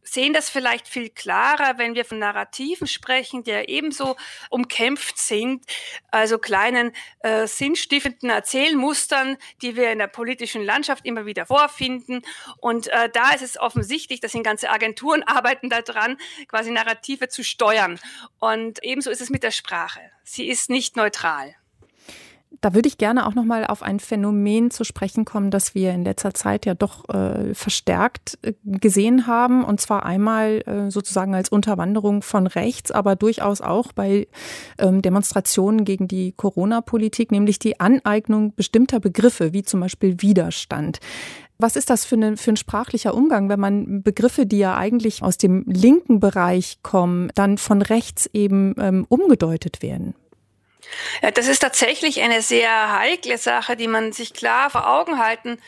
sehen 0.07 0.33
das 0.33 0.49
vielleicht 0.49 0.87
viel 0.87 1.09
klarer, 1.09 1.77
wenn 1.77 1.95
wir 1.95 2.05
von 2.05 2.19
Narrativen 2.19 2.87
sprechen, 2.87 3.43
die 3.43 3.51
ja 3.51 3.63
ebenso 3.63 4.15
umkämpft 4.49 5.17
sind, 5.17 5.65
also 6.11 6.37
kleinen 6.37 6.93
äh, 7.19 7.47
sinnstiftenden 7.47 8.29
Erzählmustern, 8.29 9.37
die 9.61 9.75
wir 9.75 9.91
in 9.91 9.99
der 9.99 10.07
politischen 10.07 10.63
Landschaft 10.63 11.05
immer 11.05 11.25
wieder 11.25 11.45
vorfinden. 11.45 12.21
Und 12.59 12.87
äh, 12.87 13.09
da 13.11 13.31
ist 13.31 13.43
es 13.43 13.59
offensichtlich, 13.59 14.19
dass 14.19 14.31
sind 14.37 14.43
ganze 14.43 14.69
Agenturen 14.69 15.23
arbeiten 15.27 15.69
daran, 15.69 16.17
quasi 16.47 16.71
Narrative 16.71 17.27
zu 17.27 17.43
steuern. 17.43 17.99
Und 18.39 18.83
ebenso 18.83 19.09
ist 19.09 19.21
es 19.21 19.29
mit 19.29 19.43
der 19.43 19.51
Sprache. 19.51 20.01
Sie 20.23 20.47
ist 20.47 20.69
nicht 20.69 20.95
neutral. 20.95 21.55
Da 22.61 22.73
würde 22.73 22.87
ich 22.87 22.97
gerne 22.97 23.27
auch 23.27 23.35
noch 23.35 23.43
mal 23.43 23.65
auf 23.65 23.83
ein 23.83 23.99
Phänomen 23.99 24.71
zu 24.71 24.83
sprechen 24.83 25.25
kommen, 25.25 25.51
das 25.51 25.75
wir 25.75 25.91
in 25.91 26.03
letzter 26.03 26.33
Zeit 26.33 26.65
ja 26.65 26.73
doch 26.73 27.07
äh, 27.09 27.53
verstärkt 27.53 28.39
äh, 28.41 28.53
gesehen 28.63 29.27
haben. 29.27 29.63
Und 29.63 29.79
zwar 29.79 30.05
einmal 30.05 30.63
äh, 30.65 30.89
sozusagen 30.89 31.35
als 31.35 31.49
Unterwanderung 31.49 32.23
von 32.23 32.47
rechts, 32.47 32.91
aber 32.91 33.15
durchaus 33.15 33.61
auch 33.61 33.91
bei 33.91 34.27
ähm, 34.79 35.01
Demonstrationen 35.01 35.85
gegen 35.85 36.07
die 36.07 36.31
Corona-Politik, 36.31 37.31
nämlich 37.31 37.59
die 37.59 37.79
Aneignung 37.79 38.55
bestimmter 38.55 38.99
Begriffe, 38.99 39.53
wie 39.53 39.63
zum 39.63 39.81
Beispiel 39.81 40.21
Widerstand. 40.21 40.99
Was 41.59 41.75
ist 41.75 41.89
das 41.89 42.05
für, 42.05 42.15
eine, 42.15 42.37
für 42.37 42.51
ein 42.51 42.57
sprachlicher 42.57 43.15
Umgang, 43.15 43.49
wenn 43.49 43.59
man 43.59 44.03
Begriffe, 44.03 44.45
die 44.45 44.59
ja 44.59 44.77
eigentlich 44.77 45.23
aus 45.23 45.37
dem 45.37 45.63
linken 45.67 46.19
Bereich 46.19 46.79
kommen, 46.83 47.31
dann 47.33 47.57
von 47.57 47.81
rechts 47.81 48.29
eben 48.31 48.75
ähm, 48.79 49.05
umgedeutet 49.09 49.81
werden? 49.81 50.13
Ja, 51.21 51.31
das 51.31 51.47
ist 51.47 51.59
tatsächlich 51.59 52.21
eine 52.21 52.41
sehr 52.41 52.91
heikle 52.91 53.37
Sache, 53.37 53.75
die 53.75 53.87
man 53.87 54.13
sich 54.13 54.33
klar 54.33 54.69
vor 54.69 54.87
Augen 54.87 55.19
halten 55.19 55.59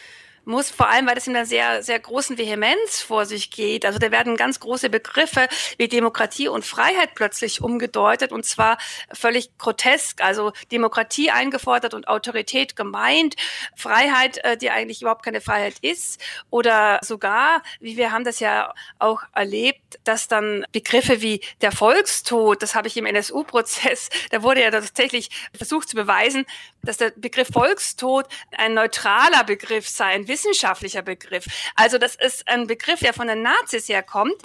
muss, 0.46 0.70
vor 0.70 0.90
allem, 0.90 1.08
weil 1.08 1.16
das 1.16 1.28
in 1.28 1.36
einer 1.36 1.46
sehr, 1.46 1.84
sehr 1.84 2.00
großen 2.00 2.38
Vehemenz 2.38 3.02
vor 3.02 3.26
sich 3.26 3.52
geht. 3.52 3.86
Also 3.86 4.00
da 4.00 4.12
werden 4.12 4.38
ganz 4.38 4.60
große 4.60 4.90
Begriffe 4.90 5.48
wie 5.78 5.88
Demokratie 5.88 6.48
und 6.48 6.66
Freiheit 6.66 7.16
plötzlich 7.16 7.62
umgedeutet 7.62 8.32
und 8.32 8.46
zwar 8.46 8.78
völlig 9.14 9.58
grotesk. 9.58 10.22
Also 10.22 10.52
Demokratie 10.72 11.32
eingefordert 11.32 11.94
und 11.94 12.08
Autorität 12.08 12.76
gemeint, 12.76 13.36
Freiheit, 13.76 14.38
äh, 14.44 14.58
die 14.58 14.70
eigentlich 14.70 15.02
überhaupt 15.02 15.24
keine 15.24 15.42
Freiheit 15.42 15.76
ist 15.82 16.22
oder 16.50 17.00
sogar, 17.04 17.62
wie 17.80 17.98
wir 17.98 18.12
haben 18.12 18.24
das 18.24 18.40
ja 18.40 18.74
auch 18.98 19.22
erlebt, 19.34 20.00
dass 20.04 20.28
dann 20.28 20.66
Begriffe 20.72 21.22
wie 21.22 21.42
der 21.62 21.72
Volkstod, 21.72 22.62
das 22.62 22.76
habe 22.76 22.88
ich 22.88 22.98
im 22.98 23.06
NSU-Prozess, 23.06 24.10
da 24.32 24.44
wurde 24.44 24.62
ja 24.62 24.72
tatsächlich 24.72 25.30
versucht 25.56 25.90
zu 25.90 25.96
beweisen, 25.96 26.46
dass 26.84 26.98
der 26.98 27.12
Begriff 27.12 27.50
Volkstod 27.52 28.28
ein 28.58 28.74
neutraler 28.74 29.44
Begriff 29.44 29.88
sei, 29.88 30.06
ein 30.06 30.28
wissenschaftlicher 30.30 31.02
Begriff. 31.02 31.46
Also 31.76 31.98
das 31.98 32.16
ist 32.16 32.48
ein 32.48 32.68
Begriff, 32.68 33.02
der 33.02 33.14
von 33.14 33.28
den 33.28 33.42
Nazis 33.42 33.90
herkommt. 33.90 34.36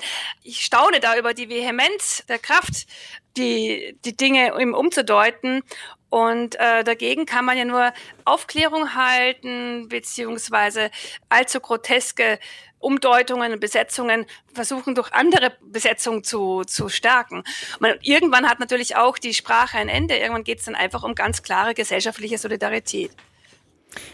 Ich 0.42 0.64
staune 0.64 0.98
da 0.98 1.16
über 1.16 1.32
die 1.32 1.48
Vehemenz 1.48 2.24
der 2.26 2.40
Kraft, 2.40 2.86
die, 3.36 3.96
die 4.04 4.16
Dinge 4.16 4.60
ihm 4.60 4.74
umzudeuten. 4.74 5.62
Und 6.10 6.54
äh, 6.60 6.84
dagegen 6.84 7.26
kann 7.26 7.44
man 7.44 7.58
ja 7.58 7.64
nur 7.64 7.92
Aufklärung 8.24 8.94
halten, 8.94 9.88
beziehungsweise 9.88 10.90
allzu 11.28 11.60
groteske 11.60 12.38
Umdeutungen 12.78 13.52
und 13.52 13.60
Besetzungen 13.60 14.26
versuchen 14.52 14.94
durch 14.94 15.12
andere 15.12 15.56
Besetzungen 15.62 16.22
zu, 16.22 16.62
zu 16.64 16.88
stärken. 16.88 17.42
Man, 17.80 17.94
irgendwann 18.02 18.48
hat 18.48 18.60
natürlich 18.60 18.94
auch 18.94 19.18
die 19.18 19.34
Sprache 19.34 19.78
ein 19.78 19.88
Ende. 19.88 20.16
Irgendwann 20.16 20.44
geht 20.44 20.58
es 20.58 20.66
dann 20.66 20.74
einfach 20.74 21.02
um 21.02 21.14
ganz 21.14 21.42
klare 21.42 21.74
gesellschaftliche 21.74 22.38
Solidarität. 22.38 23.10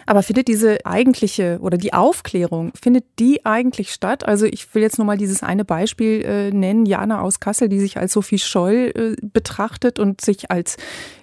Aber 0.07 0.23
findet 0.23 0.49
diese 0.49 0.85
eigentliche 0.85 1.59
oder 1.61 1.79
die 1.79 1.93
Aufklärung, 1.93 2.73
findet 2.81 3.05
die 3.19 3.45
eigentlich 3.45 3.93
statt? 3.93 4.27
Also 4.27 4.47
ich 4.47 4.75
will 4.75 4.83
jetzt 4.83 4.99
nochmal 4.99 5.17
dieses 5.17 5.43
eine 5.43 5.65
Beispiel 5.65 6.23
äh, 6.23 6.51
nennen, 6.51 6.87
Jana 6.87 7.21
aus 7.21 7.41
Kassel, 7.41 7.69
die 7.69 7.81
sich 7.81 7.99
als 7.99 8.13
Sophie 8.13 8.39
Scholl 8.39 8.93
äh, 8.95 9.17
betrachtet 9.23 9.99
und 9.99 10.21
sich 10.21 10.51
als 10.51 10.77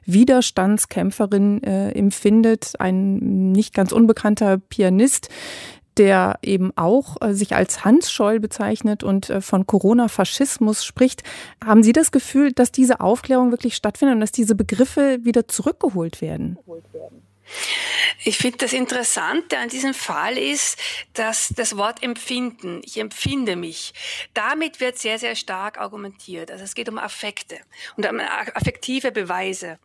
Widerstandskämpferin 0.06 1.64
äh, 1.64 1.92
empfindet, 1.92 2.74
ein 2.80 3.52
nicht 3.52 3.74
ganz 3.74 3.92
unbekannter 3.92 4.58
Pianist, 4.58 5.30
der 5.98 6.40
eben 6.42 6.72
auch 6.76 7.18
äh, 7.22 7.34
sich 7.34 7.56
als 7.56 7.84
Hans 7.84 8.12
Scholl 8.12 8.40
bezeichnet 8.40 9.04
und 9.04 9.30
äh, 9.30 9.42
von 9.42 9.68
Corona-Faschismus 9.68 10.86
spricht. 10.86 11.24
Haben 11.64 11.84
Sie 11.84 11.94
das 11.94 12.12
Gefühl, 12.12 12.54
dass 12.54 12.72
diese 12.72 13.00
Aufklärung 13.02 13.52
wirklich 13.52 13.76
stattfindet 13.76 14.16
und 14.16 14.22
dass 14.22 14.32
diese 14.32 14.56
Begriffe 14.56 15.20
wieder 15.24 15.48
zurückgeholt 15.48 16.22
werden? 16.22 16.58
Ich 18.24 18.38
finde 18.38 18.58
das 18.58 18.74
Interessante 18.74 19.58
an 19.58 19.70
diesem 19.70 19.94
Fall 19.94 20.38
ist, 20.38 20.80
dass 21.14 21.50
das 21.56 21.78
Wort 21.78 22.04
empfinden, 22.04 22.82
ich 22.84 22.98
empfinde 22.98 23.56
mich, 23.56 23.94
damit 24.34 24.80
wird 24.80 24.98
sehr, 24.98 25.20
sehr 25.20 25.36
stark 25.36 25.78
argumentiert. 25.78 26.52
Also 26.52 26.64
es 26.64 26.76
geht 26.76 26.90
um 26.90 26.98
Affekte 26.98 27.60
und 27.96 28.08
um 28.08 28.20
affektive 28.20 29.12
Beweise. 29.12 29.80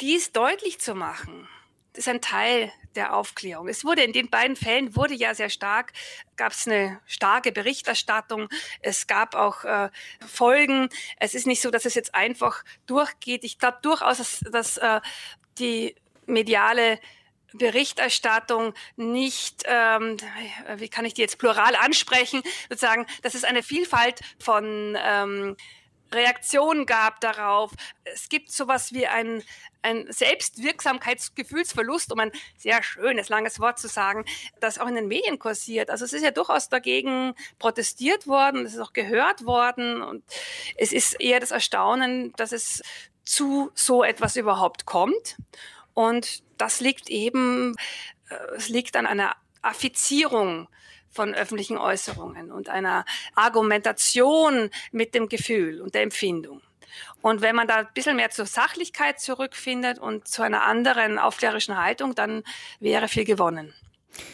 Dies 0.00 0.32
deutlich 0.32 0.80
zu 0.80 0.94
machen, 0.94 1.48
ist 1.94 2.08
ein 2.08 2.20
Teil 2.20 2.72
der 2.94 3.14
Aufklärung. 3.14 3.68
Es 3.68 3.84
wurde 3.84 4.02
in 4.02 4.12
den 4.12 4.30
beiden 4.30 4.56
Fällen 4.56 4.96
wurde 4.96 5.14
ja 5.14 5.34
sehr 5.34 5.50
stark, 5.50 5.92
gab 6.36 6.52
es 6.52 6.66
eine 6.66 7.00
starke 7.06 7.52
Berichterstattung. 7.52 8.48
Es 8.80 9.06
gab 9.06 9.34
auch 9.34 9.64
äh, 9.64 9.90
Folgen. 10.26 10.88
Es 11.18 11.34
ist 11.34 11.46
nicht 11.46 11.62
so, 11.62 11.70
dass 11.70 11.84
es 11.84 11.94
jetzt 11.94 12.14
einfach 12.14 12.64
durchgeht. 12.86 13.44
Ich 13.44 13.58
glaube 13.58 13.78
durchaus, 13.82 14.18
dass, 14.18 14.40
dass 14.50 14.76
äh, 14.78 15.00
die 15.58 15.94
mediale 16.26 16.98
Berichterstattung 17.54 18.74
nicht, 18.96 19.62
ähm, 19.66 20.16
wie 20.76 20.88
kann 20.88 21.04
ich 21.04 21.14
die 21.14 21.20
jetzt 21.20 21.38
plural 21.38 21.76
ansprechen, 21.76 22.42
sozusagen, 22.68 23.06
dass 23.22 23.34
es 23.34 23.44
eine 23.44 23.62
Vielfalt 23.62 24.20
von 24.38 24.96
ähm, 24.98 25.56
Reaktionen 26.12 26.86
gab 26.86 27.20
darauf. 27.20 27.72
Es 28.04 28.28
gibt 28.28 28.52
sowas 28.52 28.92
wie 28.92 29.06
ein, 29.06 29.42
ein 29.82 30.06
Selbstwirksamkeitsgefühlsverlust, 30.10 32.12
um 32.12 32.20
ein 32.20 32.32
sehr 32.56 32.82
schönes, 32.82 33.28
langes 33.28 33.60
Wort 33.60 33.78
zu 33.78 33.88
sagen, 33.88 34.24
das 34.60 34.78
auch 34.78 34.86
in 34.86 34.94
den 34.94 35.08
Medien 35.08 35.38
kursiert. 35.38 35.90
Also 35.90 36.04
es 36.04 36.12
ist 36.12 36.22
ja 36.22 36.30
durchaus 36.30 36.68
dagegen 36.68 37.34
protestiert 37.58 38.26
worden, 38.26 38.66
es 38.66 38.74
ist 38.74 38.80
auch 38.80 38.92
gehört 38.92 39.46
worden 39.46 40.02
und 40.02 40.22
es 40.76 40.92
ist 40.92 41.18
eher 41.20 41.40
das 41.40 41.50
Erstaunen, 41.50 42.32
dass 42.36 42.52
es 42.52 42.82
zu 43.24 43.70
so 43.74 44.04
etwas 44.04 44.36
überhaupt 44.36 44.84
kommt. 44.84 45.36
Und 45.94 46.42
das 46.58 46.80
liegt 46.80 47.10
eben, 47.10 47.74
äh, 48.30 48.34
es 48.56 48.68
liegt 48.68 48.96
an 48.96 49.06
einer 49.06 49.36
Affizierung 49.62 50.68
von 51.10 51.34
öffentlichen 51.34 51.76
Äußerungen 51.76 52.50
und 52.50 52.68
einer 52.68 53.04
Argumentation 53.34 54.70
mit 54.90 55.14
dem 55.14 55.28
Gefühl 55.28 55.80
und 55.80 55.94
der 55.94 56.02
Empfindung. 56.02 56.62
Und 57.20 57.40
wenn 57.40 57.54
man 57.54 57.68
da 57.68 57.76
ein 57.76 57.88
bisschen 57.94 58.16
mehr 58.16 58.30
zur 58.30 58.46
Sachlichkeit 58.46 59.20
zurückfindet 59.20 59.98
und 59.98 60.26
zu 60.26 60.42
einer 60.42 60.64
anderen 60.64 61.18
aufklärischen 61.18 61.76
Haltung, 61.76 62.14
dann 62.14 62.42
wäre 62.80 63.08
viel 63.08 63.24
gewonnen. 63.24 63.74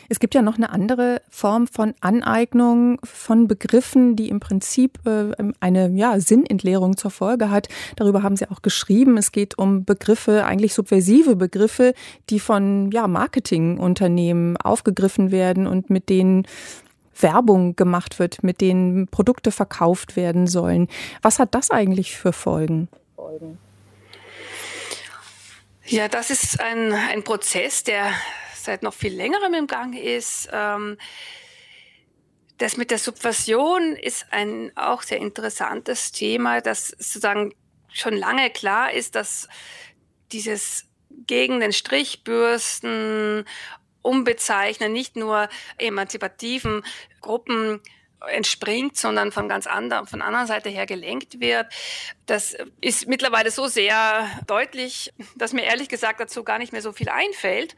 Es 0.08 0.20
gibt 0.20 0.34
ja 0.34 0.42
noch 0.42 0.56
eine 0.56 0.70
andere 0.70 1.22
Form 1.30 1.66
von 1.66 1.94
Aneignung 2.00 3.00
von 3.04 3.48
Begriffen, 3.48 4.16
die 4.16 4.28
im 4.28 4.40
Prinzip 4.40 4.98
äh, 5.06 5.32
eine 5.60 5.90
ja, 5.90 6.18
Sinnentleerung 6.20 6.96
zur 6.96 7.10
Folge 7.10 7.50
hat. 7.50 7.68
Darüber 7.96 8.22
haben 8.22 8.36
Sie 8.36 8.50
auch 8.50 8.62
geschrieben. 8.62 9.16
Es 9.16 9.32
geht 9.32 9.58
um 9.58 9.84
Begriffe, 9.84 10.44
eigentlich 10.44 10.74
subversive 10.74 11.36
Begriffe, 11.36 11.94
die 12.30 12.40
von 12.40 12.90
ja, 12.90 13.06
Marketingunternehmen 13.06 14.56
aufgegriffen 14.56 15.30
werden 15.30 15.66
und 15.66 15.90
mit 15.90 16.08
denen 16.08 16.46
Werbung 17.20 17.76
gemacht 17.76 18.18
wird, 18.18 18.42
mit 18.42 18.60
denen 18.60 19.08
Produkte 19.08 19.50
verkauft 19.50 20.16
werden 20.16 20.46
sollen. 20.46 20.88
Was 21.22 21.38
hat 21.38 21.54
das 21.54 21.70
eigentlich 21.70 22.16
für 22.16 22.32
Folgen? 22.32 22.88
Ja, 25.86 26.08
das 26.08 26.30
ist 26.30 26.60
ein, 26.60 26.92
ein 26.92 27.24
Prozess, 27.24 27.82
der 27.82 28.12
seit 28.64 28.82
noch 28.82 28.94
viel 28.94 29.14
längerem 29.14 29.54
im 29.54 29.66
Gang 29.66 29.96
ist. 29.96 30.48
Ähm, 30.52 30.98
das 32.58 32.76
mit 32.76 32.90
der 32.90 32.98
Subversion 32.98 33.94
ist 33.94 34.26
ein 34.32 34.72
auch 34.76 35.02
sehr 35.02 35.18
interessantes 35.18 36.12
Thema, 36.12 36.60
das 36.60 36.88
sozusagen 36.88 37.54
schon 37.92 38.16
lange 38.16 38.50
klar 38.50 38.92
ist, 38.92 39.14
dass 39.14 39.48
dieses 40.32 40.86
gegen 41.26 41.60
den 41.60 41.72
Strichbürsten 41.72 43.44
umbezeichnen, 44.02 44.92
nicht 44.92 45.16
nur 45.16 45.48
emanzipativen 45.78 46.84
Gruppen 47.20 47.80
entspringt, 48.26 48.96
sondern 48.96 49.32
von 49.32 49.48
ganz 49.48 49.66
anderen, 49.66 50.06
von 50.06 50.22
anderer 50.22 50.46
Seite 50.46 50.68
her 50.68 50.86
gelenkt 50.86 51.40
wird. 51.40 51.66
Das 52.26 52.56
ist 52.80 53.06
mittlerweile 53.06 53.50
so 53.50 53.66
sehr 53.68 54.26
deutlich, 54.46 55.12
dass 55.36 55.52
mir 55.52 55.64
ehrlich 55.64 55.88
gesagt 55.88 56.20
dazu 56.20 56.42
gar 56.44 56.58
nicht 56.58 56.72
mehr 56.72 56.82
so 56.82 56.92
viel 56.92 57.08
einfällt. 57.08 57.76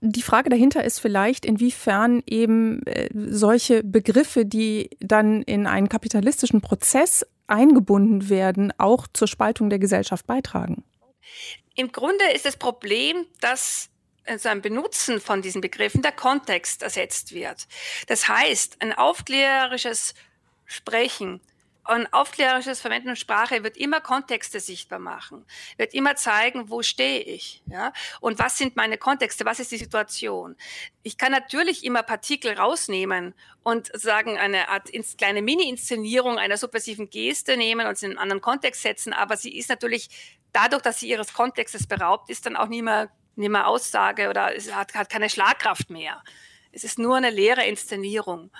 Die 0.00 0.22
Frage 0.22 0.50
dahinter 0.50 0.84
ist 0.84 0.98
vielleicht, 0.98 1.46
inwiefern 1.46 2.22
eben 2.26 2.84
äh, 2.86 3.08
solche 3.14 3.82
Begriffe, 3.82 4.44
die 4.44 4.90
dann 5.00 5.42
in 5.42 5.66
einen 5.66 5.88
kapitalistischen 5.88 6.60
Prozess 6.60 7.26
eingebunden 7.46 8.28
werden, 8.28 8.72
auch 8.78 9.06
zur 9.12 9.28
Spaltung 9.28 9.70
der 9.70 9.78
Gesellschaft 9.78 10.26
beitragen. 10.26 10.84
Im 11.74 11.90
Grunde 11.90 12.24
ist 12.34 12.44
das 12.44 12.56
Problem, 12.56 13.26
dass 13.40 13.90
also 14.26 14.48
ein 14.48 14.62
Benutzen 14.62 15.20
von 15.20 15.42
diesen 15.42 15.60
Begriffen 15.60 16.02
der 16.02 16.12
Kontext 16.12 16.82
ersetzt 16.82 17.32
wird. 17.34 17.66
Das 18.06 18.28
heißt, 18.28 18.76
ein 18.80 18.92
aufklärerisches 18.92 20.14
Sprechen 20.66 21.40
ein 21.84 22.10
aufklärerisches 22.12 22.80
Verwenden 22.80 23.08
von 23.08 23.16
Sprache 23.16 23.62
wird 23.62 23.76
immer 23.76 24.00
Kontexte 24.00 24.58
sichtbar 24.58 24.98
machen, 24.98 25.44
wird 25.76 25.92
immer 25.92 26.16
zeigen, 26.16 26.70
wo 26.70 26.82
stehe 26.82 27.20
ich, 27.20 27.62
ja, 27.66 27.92
und 28.20 28.38
was 28.38 28.56
sind 28.56 28.76
meine 28.76 28.96
Kontexte, 28.96 29.44
was 29.44 29.60
ist 29.60 29.70
die 29.70 29.76
Situation. 29.76 30.56
Ich 31.02 31.18
kann 31.18 31.30
natürlich 31.30 31.84
immer 31.84 32.02
Partikel 32.02 32.54
rausnehmen 32.54 33.34
und 33.62 33.90
sagen, 33.94 34.38
eine 34.38 34.68
Art 34.68 34.90
kleine 35.18 35.42
Mini-Inszenierung 35.42 36.38
einer 36.38 36.56
subversiven 36.56 37.10
Geste 37.10 37.56
nehmen 37.56 37.86
und 37.86 37.98
sie 37.98 38.06
in 38.06 38.12
einen 38.12 38.18
anderen 38.18 38.40
Kontext 38.40 38.82
setzen, 38.82 39.12
aber 39.12 39.36
sie 39.36 39.56
ist 39.56 39.68
natürlich 39.68 40.08
dadurch, 40.52 40.82
dass 40.82 41.00
sie 41.00 41.08
ihres 41.08 41.34
Kontextes 41.34 41.86
beraubt 41.86 42.30
ist, 42.30 42.46
dann 42.46 42.56
auch 42.56 42.68
nie 42.68 42.82
mehr 42.82 43.10
nicht 43.36 43.50
mehr 43.50 43.66
Aussage 43.66 44.28
oder 44.28 44.54
es 44.56 44.72
hat, 44.74 44.94
hat 44.94 45.10
keine 45.10 45.30
Schlagkraft 45.30 45.90
mehr. 45.90 46.22
Es 46.72 46.84
ist 46.84 46.98
nur 46.98 47.16
eine 47.16 47.30
leere 47.30 47.64
Inszenierung. 47.64 48.50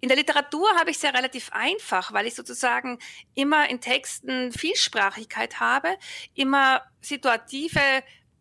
In 0.00 0.08
der 0.08 0.16
Literatur 0.16 0.68
habe 0.78 0.90
ich 0.90 0.96
es 0.96 1.02
ja 1.02 1.10
relativ 1.10 1.50
einfach, 1.52 2.12
weil 2.12 2.26
ich 2.26 2.34
sozusagen 2.34 2.98
immer 3.34 3.68
in 3.68 3.80
Texten 3.80 4.52
Vielsprachigkeit 4.52 5.60
habe, 5.60 5.96
immer 6.34 6.82
situative 7.00 7.80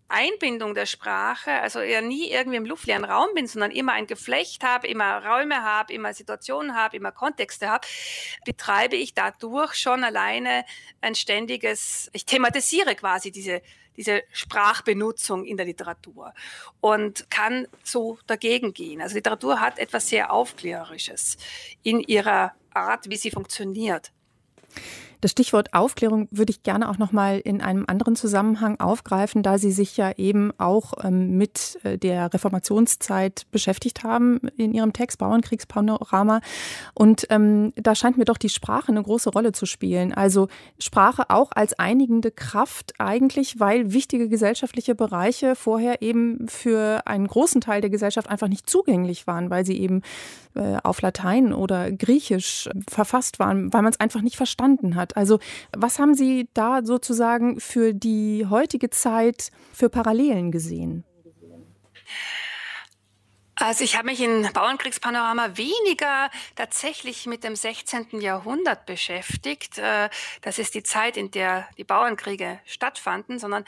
Einbindung 0.10 0.76
der 0.76 0.86
Sprache, 0.86 1.52
also 1.52 1.82
ja 1.82 2.02
nie 2.02 2.30
irgendwie 2.30 2.58
im 2.58 2.66
luftleeren 2.66 3.04
Raum 3.04 3.30
bin, 3.34 3.48
sondern 3.48 3.72
immer 3.72 3.94
ein 3.94 4.06
Geflecht 4.06 4.64
habe, 4.64 4.88
immer 4.88 5.26
Räume 5.26 5.64
habe, 5.64 5.92
immer 5.92 6.14
Situationen 6.14 6.76
habe, 6.76 6.98
immer 6.98 7.12
Kontexte 7.12 7.68
habe, 7.68 7.88
betreibe 8.46 8.96
ich 8.96 9.16
dadurch 9.16 9.74
schon 9.74 10.04
alleine 10.04 10.66
ein 11.02 11.16
ständiges, 11.16 12.10
ich 12.14 12.26
thematisiere 12.26 12.96
quasi 12.96 13.32
diese 13.32 13.62
diese 13.98 14.24
Sprachbenutzung 14.32 15.46
in 15.46 15.58
der 15.58 15.66
Literatur 15.66 16.34
und 16.82 17.30
kann 17.30 17.68
so 17.84 18.18
dagegen 18.28 18.74
gehen. 18.74 19.02
Also 19.02 19.16
Literatur 19.16 19.60
hat 19.60 19.80
etwas 19.80 20.10
sehr 20.10 20.32
Aufklärerisches 20.32 21.38
in 21.84 22.00
ihrer 22.00 22.54
Art, 22.74 23.10
wie 23.10 23.18
sie 23.18 23.32
funktioniert. 23.32 24.12
Das 25.24 25.32
Stichwort 25.32 25.74
Aufklärung 25.74 26.28
würde 26.32 26.52
ich 26.52 26.64
gerne 26.64 26.90
auch 26.90 26.98
noch 26.98 27.14
mal 27.14 27.40
in 27.40 27.62
einem 27.62 27.86
anderen 27.88 28.18
Zusammenhang 28.18 28.82
aufgreifen, 28.82 29.42
da 29.42 29.58
Sie 29.58 29.72
sich 29.72 29.96
ja 29.96 30.12
eben 30.18 30.52
auch 30.58 30.92
ähm, 31.02 31.38
mit 31.38 31.80
äh, 31.84 31.98
der 31.98 32.34
Reformationszeit 32.34 33.46
beschäftigt 33.50 34.04
haben 34.04 34.40
in 34.58 34.74
Ihrem 34.74 34.92
Text 34.92 35.20
Bauernkriegspanorama. 35.20 36.42
Und 36.94 37.26
ähm, 37.30 37.72
da 37.78 37.96
scheint 37.96 38.18
mir 38.18 38.26
doch 38.26 38.38
die 38.38 38.50
Sprache 38.50 38.90
eine 38.90 39.02
große 39.02 39.30
Rolle 39.30 39.54
zu 39.54 39.66
spielen. 39.66 40.14
Also 40.14 40.50
Sprache 40.78 41.30
auch 41.30 41.52
als 41.56 41.80
einigende 41.80 42.30
Kraft 42.30 42.92
eigentlich, 42.98 43.62
weil 43.62 43.94
wichtige 43.94 44.28
gesellschaftliche 44.28 44.94
Bereiche 44.94 45.56
vorher 45.56 46.02
eben 46.02 46.50
für 46.50 47.08
einen 47.08 47.28
großen 47.28 47.62
Teil 47.62 47.80
der 47.80 47.90
Gesellschaft 47.90 48.30
einfach 48.30 48.50
nicht 48.50 48.70
zugänglich 48.70 49.26
waren, 49.26 49.50
weil 49.50 49.66
sie 49.66 49.80
eben 49.80 50.02
äh, 50.56 50.78
auf 50.84 51.02
Latein 51.02 51.54
oder 51.54 51.92
Griechisch 51.92 52.70
verfasst 52.90 53.40
waren, 53.40 53.74
weil 53.74 53.82
man 53.82 53.92
es 53.92 54.00
einfach 54.00 54.22
nicht 54.22 54.36
verstanden 54.36 54.96
hat. 54.96 55.18
Also 55.18 55.40
was 55.76 56.00
haben 56.00 56.14
Sie 56.14 56.50
da 56.54 56.84
sozusagen 56.84 57.60
für 57.60 57.94
die 57.94 58.46
heutige 58.50 58.90
Zeit 58.90 59.50
für 59.72 59.90
Parallelen 59.90 60.52
gesehen? 60.52 61.04
Also 63.56 63.84
ich 63.84 63.96
habe 63.96 64.08
mich 64.08 64.20
in 64.20 64.50
Bauernkriegspanorama 64.52 65.58
weniger 65.58 66.32
tatsächlich 66.56 67.28
mit 67.28 67.44
dem 67.44 67.56
16. 67.56 68.20
Jahrhundert 68.20 68.88
beschäftigt. 68.88 69.78
Äh, 69.78 70.10
das 70.42 70.58
ist 70.58 70.74
die 70.74 70.82
Zeit, 70.82 71.18
in 71.18 71.30
der 71.30 71.68
die 71.78 71.84
Bauernkriege 71.84 72.60
stattfanden, 72.66 73.38
sondern 73.38 73.64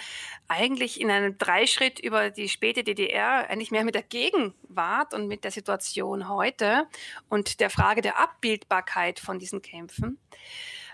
eigentlich 0.48 1.00
in 1.00 1.12
einem 1.12 1.38
Dreischritt 1.38 2.00
über 2.00 2.32
die 2.32 2.50
späte 2.50 2.84
DDR 2.84 3.48
eigentlich 3.48 3.70
mehr 3.70 3.84
mit 3.84 3.94
der 3.94 4.02
Gegenwart 4.02 5.14
und 5.14 5.28
mit 5.28 5.44
der 5.44 5.52
Situation 5.52 6.30
heute 6.30 6.88
und 7.30 7.60
der 7.60 7.70
Frage 7.70 8.02
der 8.02 8.20
Abbildbarkeit 8.20 9.20
von 9.20 9.38
diesen 9.38 9.62
Kämpfen. 9.62 10.18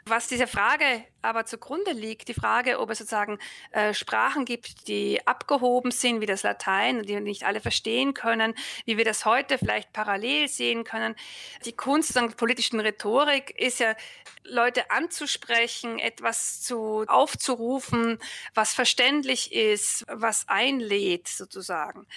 Was 0.06 0.28
dieser 0.28 0.48
Frage 0.48 1.06
aber 1.22 1.46
zugrunde 1.46 1.92
liegt, 1.92 2.28
die 2.28 2.34
Frage, 2.34 2.80
ob 2.80 2.90
es 2.90 3.00
sozusagen 3.00 3.40
äh, 3.72 3.94
Sprachen 3.94 4.46
gibt, 4.46 4.88
die 4.88 5.26
abgehoben 5.26 5.92
sind, 5.92 6.22
wie 6.22 6.26
das 6.26 6.44
Latein, 6.44 7.04
die 7.04 7.20
nicht 7.20 7.44
alle 7.44 7.60
verstehen 7.60 8.14
können, 8.14 8.54
wie 8.86 8.98
wir 8.98 9.06
das 9.06 9.26
heute 9.26 9.58
vielleicht 9.58 9.94
parallel 9.94 10.48
sehen 10.48 10.84
können. 10.84 11.16
Die 11.66 11.74
Kunst 11.74 12.16
der 12.16 12.28
politischen 12.30 12.80
Rhetorik 12.80 13.52
ist 13.60 13.80
ja, 13.80 13.96
Leute 14.44 14.90
anzusprechen, 14.90 16.00
etwas 16.00 16.62
zu 16.62 17.06
aufzurufen, 17.08 18.18
was 18.56 18.74
verständlich 18.74 19.54
ist, 19.54 20.04
was 20.08 20.48
einlädt 20.48 21.28
sozusagen 21.28 22.08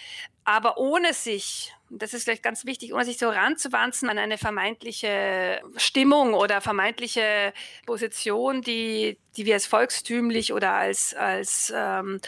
aber 0.44 0.76
ohne 0.76 1.14
sich, 1.14 1.72
das 1.88 2.12
ist 2.12 2.24
vielleicht 2.24 2.42
ganz 2.42 2.66
wichtig, 2.66 2.92
ohne 2.92 3.04
sich 3.04 3.18
so 3.18 3.30
ranzuwanzen 3.30 4.10
an 4.10 4.18
eine 4.18 4.36
vermeintliche 4.36 5.62
Stimmung 5.76 6.34
oder 6.34 6.60
vermeintliche 6.60 7.54
Position, 7.86 8.60
die, 8.60 8.93
die 8.94 9.46
wir 9.46 9.54
als 9.54 9.66
volkstümlich 9.66 10.52
oder 10.52 10.72
als, 10.72 11.14
als 11.14 11.72
ähm, 11.74 12.20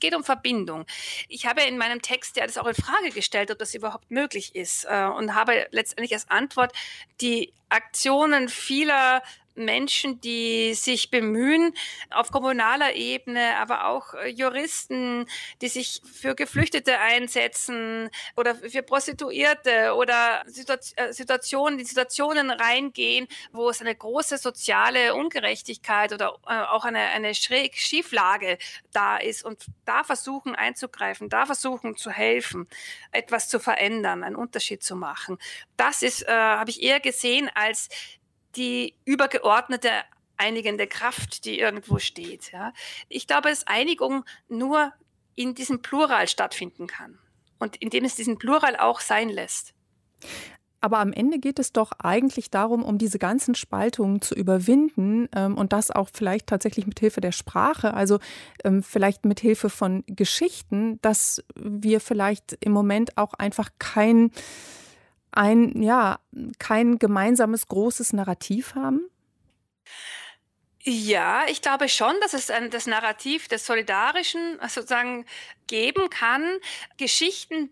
geht 0.00 0.16
um 0.16 0.24
Verbindung. 0.24 0.86
Ich 1.28 1.46
habe 1.46 1.62
in 1.62 1.78
meinem 1.78 2.02
Text 2.02 2.36
ja 2.36 2.46
das 2.46 2.58
auch 2.58 2.66
in 2.66 2.74
Frage 2.74 3.10
gestellt, 3.10 3.50
ob 3.50 3.58
das 3.58 3.74
überhaupt 3.74 4.10
möglich 4.10 4.54
ist 4.54 4.84
äh, 4.88 5.04
und 5.04 5.34
habe 5.34 5.66
letztendlich 5.70 6.14
als 6.14 6.28
Antwort 6.30 6.72
die 7.20 7.52
Aktionen 7.68 8.48
vieler 8.48 9.22
Menschen, 9.64 10.20
die 10.20 10.74
sich 10.74 11.10
bemühen, 11.10 11.74
auf 12.10 12.30
kommunaler 12.30 12.94
Ebene, 12.94 13.56
aber 13.58 13.86
auch 13.86 14.14
äh, 14.14 14.28
Juristen, 14.28 15.26
die 15.60 15.68
sich 15.68 16.00
für 16.12 16.34
Geflüchtete 16.34 16.98
einsetzen 16.98 18.10
oder 18.36 18.54
für 18.54 18.82
Prostituierte 18.82 19.94
oder 19.94 20.42
äh, 20.46 21.12
Situationen, 21.12 21.78
die 21.78 21.84
Situationen 21.84 22.50
reingehen, 22.50 23.26
wo 23.52 23.70
es 23.70 23.80
eine 23.80 23.94
große 23.94 24.38
soziale 24.38 25.14
Ungerechtigkeit 25.14 26.12
oder 26.12 26.38
äh, 26.46 26.60
auch 26.60 26.84
eine, 26.84 27.00
eine 27.10 27.34
schräg 27.34 27.76
Schieflage 27.76 28.58
da 28.92 29.16
ist 29.16 29.44
und 29.44 29.66
da 29.84 30.04
versuchen 30.04 30.54
einzugreifen, 30.54 31.28
da 31.28 31.46
versuchen 31.46 31.96
zu 31.96 32.10
helfen, 32.10 32.68
etwas 33.12 33.48
zu 33.48 33.58
verändern, 33.58 34.22
einen 34.22 34.36
Unterschied 34.36 34.82
zu 34.82 34.96
machen. 34.96 35.38
Das 35.76 36.02
ist, 36.02 36.22
äh, 36.22 36.32
habe 36.32 36.70
ich 36.70 36.82
eher 36.82 37.00
gesehen 37.00 37.50
als 37.54 37.88
die 38.56 38.94
übergeordnete 39.04 39.90
einigende 40.36 40.86
Kraft, 40.86 41.44
die 41.44 41.58
irgendwo 41.58 41.98
steht. 41.98 42.50
Ja. 42.52 42.72
Ich 43.08 43.26
glaube, 43.26 43.50
dass 43.50 43.66
Einigung 43.66 44.24
nur 44.48 44.92
in 45.34 45.54
diesem 45.54 45.82
Plural 45.82 46.28
stattfinden 46.28 46.86
kann 46.86 47.18
und 47.58 47.76
indem 47.76 48.04
es 48.04 48.14
diesen 48.14 48.38
Plural 48.38 48.76
auch 48.76 49.00
sein 49.00 49.28
lässt. 49.28 49.74
Aber 50.82 50.98
am 50.98 51.12
Ende 51.12 51.38
geht 51.38 51.58
es 51.58 51.72
doch 51.72 51.92
eigentlich 51.98 52.50
darum, 52.50 52.82
um 52.82 52.96
diese 52.96 53.18
ganzen 53.18 53.54
Spaltungen 53.54 54.22
zu 54.22 54.34
überwinden 54.34 55.28
ähm, 55.34 55.58
und 55.58 55.74
das 55.74 55.90
auch 55.90 56.08
vielleicht 56.10 56.46
tatsächlich 56.46 56.86
mit 56.86 57.00
Hilfe 57.00 57.20
der 57.20 57.32
Sprache, 57.32 57.92
also 57.92 58.18
ähm, 58.64 58.82
vielleicht 58.82 59.26
mit 59.26 59.40
Hilfe 59.40 59.68
von 59.68 60.04
Geschichten, 60.06 60.98
dass 61.02 61.44
wir 61.54 62.00
vielleicht 62.00 62.56
im 62.60 62.72
Moment 62.72 63.18
auch 63.18 63.34
einfach 63.34 63.68
kein 63.78 64.30
ein, 65.32 65.82
ja, 65.82 66.20
kein 66.58 66.98
gemeinsames 66.98 67.68
großes 67.68 68.12
Narrativ 68.12 68.74
haben? 68.74 69.10
Ja, 70.82 71.44
ich 71.48 71.60
glaube 71.60 71.88
schon, 71.88 72.14
dass 72.22 72.32
es 72.32 72.50
ein, 72.50 72.70
das 72.70 72.86
Narrativ 72.86 73.48
des 73.48 73.66
Solidarischen 73.66 74.58
sozusagen 74.62 75.26
geben 75.66 76.08
kann. 76.08 76.58
Geschichten 76.96 77.70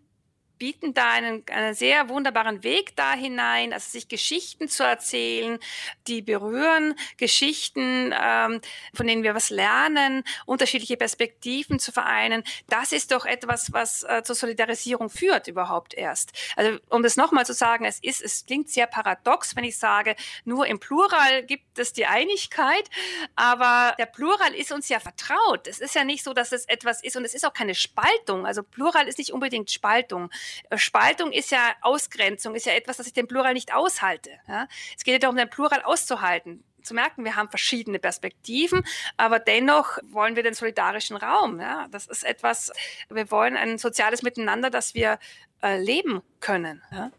bieten 0.59 0.95
da 0.95 1.11
einen, 1.11 1.45
einen 1.51 1.75
sehr 1.75 2.09
wunderbaren 2.09 2.63
Weg 2.65 2.97
da 2.97 3.13
hinein, 3.13 3.73
also 3.73 3.91
sich 3.91 4.09
Geschichten 4.09 4.69
zu 4.69 4.83
erzählen, 4.83 5.59
die 6.07 6.23
berühren, 6.23 6.95
Geschichten, 7.17 8.15
ähm, 8.21 8.61
von 8.95 9.07
denen 9.07 9.23
wir 9.23 9.35
was 9.35 9.51
lernen, 9.51 10.25
unterschiedliche 10.47 10.97
Perspektiven 10.97 11.79
zu 11.79 11.93
vereinen. 11.93 12.43
Das 12.69 12.93
ist 12.93 13.13
doch 13.13 13.25
etwas, 13.25 13.73
was 13.73 14.03
äh, 14.03 14.23
zur 14.23 14.35
Solidarisierung 14.35 15.11
führt 15.11 15.49
überhaupt 15.49 15.95
erst. 15.95 16.33
Also 16.57 16.79
um 16.91 17.03
das 17.03 17.17
nochmal 17.17 17.47
zu 17.47 17.55
sagen, 17.55 17.85
es 17.85 17.99
ist, 18.01 18.23
es 18.23 18.47
klingt 18.47 18.69
sehr 18.69 18.87
paradox, 18.87 19.57
wenn 19.57 19.65
ich 19.65 19.79
sage, 19.79 20.17
nur 20.45 20.67
im 20.67 20.81
Plural 20.81 21.45
gibt 21.45 21.79
es 21.79 21.93
die 21.93 22.07
Einigkeit, 22.07 22.89
aber 23.37 23.95
der 23.99 24.07
Plural 24.07 24.55
ist 24.55 24.73
uns 24.73 24.89
ja 24.89 25.01
vertraut. 25.01 25.67
Es 25.67 25.81
ist 25.81 25.95
ja 25.95 26.05
nicht 26.05 26.25
so, 26.25 26.33
dass 26.33 26.53
es 26.53 26.65
etwas 26.67 27.03
ist 27.03 27.17
und 27.17 27.25
es 27.25 27.35
ist 27.35 27.47
auch 27.47 27.53
keine 27.53 27.75
Spaltung. 27.75 28.47
Also 28.47 28.63
Plural 28.63 29.09
ist 29.09 29.19
nicht 29.19 29.33
unbedingt 29.33 29.71
Spaltung. 29.71 30.31
Spaltung 30.77 31.33
ist 31.33 31.51
ja 31.51 31.75
Ausgrenzung, 31.81 32.55
ist 32.55 32.67
ja 32.67 32.73
etwas, 32.73 32.97
das 32.99 33.07
ich 33.07 33.13
den 33.13 33.29
Plural 33.29 33.55
nicht 33.55 33.75
aushalte. 33.75 34.31
Ja? 34.47 34.69
Es 34.97 35.05
geht 35.05 35.15
ja 35.15 35.19
darum, 35.19 35.37
den 35.37 35.51
Plural 35.51 35.83
auszuhalten 35.83 36.65
zu 36.83 36.95
merken, 36.95 37.25
wir 37.25 37.37
haben 37.37 37.51
verschiedene 37.51 37.99
Perspektiven, 37.99 38.85
aber 39.17 39.39
dennoch 39.39 39.99
wollen 40.05 40.37
wir 40.37 40.43
den 40.43 40.55
solidarischen 40.55 41.17
Raum. 41.17 41.61
Ja? 41.61 41.87
Das 41.91 42.07
ist 42.07 42.25
etwas, 42.25 42.73
wir 43.11 43.31
wollen 43.31 43.57
ein 43.57 43.79
soziales 43.79 44.23
Miteinander, 44.23 44.71
das 44.71 44.95
wir 44.95 45.19
äh, 45.63 45.79
leben 45.79 46.23
können. 46.41 46.83
Ja? 46.91 47.11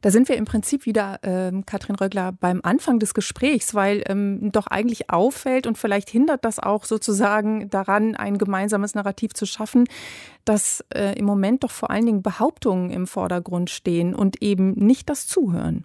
Da 0.00 0.10
sind 0.10 0.28
wir 0.28 0.36
im 0.36 0.44
Prinzip 0.44 0.86
wieder, 0.86 1.20
ähm, 1.22 1.66
Katrin 1.66 1.96
Rögler, 1.96 2.32
beim 2.32 2.60
Anfang 2.62 2.98
des 2.98 3.14
Gesprächs, 3.14 3.74
weil 3.74 4.02
ähm, 4.06 4.50
doch 4.52 4.66
eigentlich 4.66 5.10
auffällt 5.10 5.66
und 5.66 5.78
vielleicht 5.78 6.10
hindert 6.10 6.44
das 6.44 6.58
auch 6.58 6.84
sozusagen 6.84 7.70
daran, 7.70 8.16
ein 8.16 8.38
gemeinsames 8.38 8.94
Narrativ 8.94 9.34
zu 9.34 9.46
schaffen, 9.46 9.88
dass 10.44 10.84
äh, 10.94 11.18
im 11.18 11.24
Moment 11.24 11.64
doch 11.64 11.70
vor 11.70 11.90
allen 11.90 12.06
Dingen 12.06 12.22
Behauptungen 12.22 12.90
im 12.90 13.06
Vordergrund 13.06 13.70
stehen 13.70 14.14
und 14.14 14.42
eben 14.42 14.72
nicht 14.72 15.08
das 15.08 15.26
Zuhören. 15.26 15.84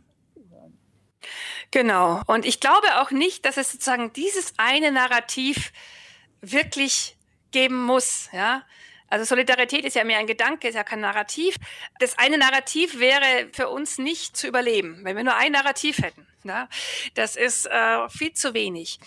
Genau. 1.72 2.22
Und 2.28 2.46
ich 2.46 2.60
glaube 2.60 2.88
auch 3.02 3.12
nicht, 3.12 3.46
dass 3.46 3.58
es 3.58 3.72
sozusagen 3.72 4.14
dieses 4.14 4.54
eine 4.58 4.92
Narrativ 4.92 5.74
wirklich 6.42 7.18
geben 7.52 7.84
muss. 7.84 8.30
Ja, 8.32 8.64
also 9.10 9.26
Solidarität 9.26 9.86
ist 9.86 9.96
ja 9.96 10.04
mehr 10.04 10.20
ein 10.20 10.28
Gedanke, 10.28 10.68
ist 10.68 10.76
ja 10.76 10.84
kein 10.84 11.00
Narrativ. 11.00 11.56
Das 12.00 12.18
eine 12.18 12.38
Narrativ 12.38 13.00
wäre 13.00 13.50
für 13.54 13.70
uns 13.70 13.98
nicht 13.98 14.36
zu 14.36 14.48
überleben, 14.48 15.00
wenn 15.04 15.16
wir 15.16 15.24
nur 15.24 15.36
ein 15.36 15.52
Narrativ 15.52 16.00
hätten. 16.00 16.28
Ja? 16.44 16.68
Das 17.14 17.36
ist 17.36 17.68
äh, 17.68 18.10
viel 18.10 18.34
zu 18.34 18.54
wenig. 18.54 19.00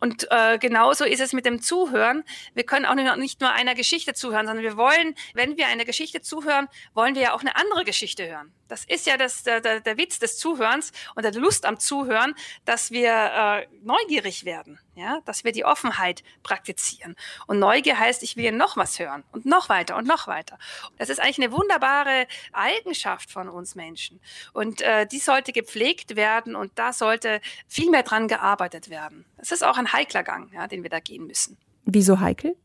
Und 0.00 0.28
äh, 0.30 0.58
genauso 0.58 1.04
ist 1.04 1.20
es 1.20 1.32
mit 1.32 1.44
dem 1.44 1.60
Zuhören. 1.60 2.24
Wir 2.54 2.64
können 2.64 2.86
auch 2.86 2.94
nicht 3.16 3.40
nur 3.40 3.52
einer 3.52 3.74
Geschichte 3.74 4.14
zuhören, 4.14 4.46
sondern 4.46 4.64
wir 4.64 4.76
wollen, 4.76 5.14
wenn 5.34 5.56
wir 5.56 5.66
einer 5.66 5.84
Geschichte 5.84 6.20
zuhören, 6.20 6.68
wollen 6.94 7.14
wir 7.14 7.22
ja 7.22 7.34
auch 7.34 7.40
eine 7.40 7.56
andere 7.56 7.84
Geschichte 7.84 8.28
hören. 8.28 8.52
Das 8.68 8.84
ist 8.84 9.06
ja 9.06 9.16
das, 9.16 9.42
der, 9.42 9.60
der, 9.60 9.80
der 9.80 9.96
Witz 9.96 10.18
des 10.18 10.38
Zuhörens 10.38 10.92
und 11.14 11.24
der 11.24 11.32
Lust 11.32 11.66
am 11.66 11.78
Zuhören, 11.78 12.34
dass 12.64 12.90
wir 12.90 13.12
äh, 13.12 13.66
neugierig 13.82 14.44
werden, 14.44 14.78
ja, 14.94 15.20
dass 15.24 15.44
wir 15.44 15.52
die 15.52 15.64
Offenheit 15.64 16.22
praktizieren. 16.42 17.16
Und 17.46 17.58
Neugier 17.58 17.98
heißt, 17.98 18.22
ich 18.22 18.36
will 18.36 18.52
noch 18.52 18.76
was 18.76 18.98
hören 18.98 19.24
und 19.32 19.46
noch 19.46 19.68
weiter 19.68 19.96
und 19.96 20.06
noch 20.06 20.26
weiter. 20.26 20.58
Das 20.98 21.08
ist 21.08 21.20
eigentlich 21.20 21.38
eine 21.38 21.52
wunderbare 21.52 22.26
Eigenschaft 22.52 23.30
von 23.30 23.48
uns 23.48 23.74
Menschen. 23.74 24.20
Und 24.52 24.82
äh, 24.82 25.06
die 25.06 25.18
sollte 25.18 25.52
gepflegt 25.52 26.16
werden 26.16 26.54
und 26.54 26.72
da 26.76 26.92
sollte 26.92 27.40
viel 27.66 27.90
mehr 27.90 28.02
dran 28.02 28.28
gearbeitet 28.28 28.90
werden. 28.90 29.24
Das 29.36 29.50
ist 29.50 29.64
auch 29.64 29.78
ein 29.78 29.92
heikler 29.92 30.22
Gang, 30.22 30.52
ja, 30.52 30.66
den 30.66 30.82
wir 30.82 30.90
da 30.90 31.00
gehen 31.00 31.26
müssen. 31.26 31.56
Wieso 31.84 32.20
heikel? 32.20 32.56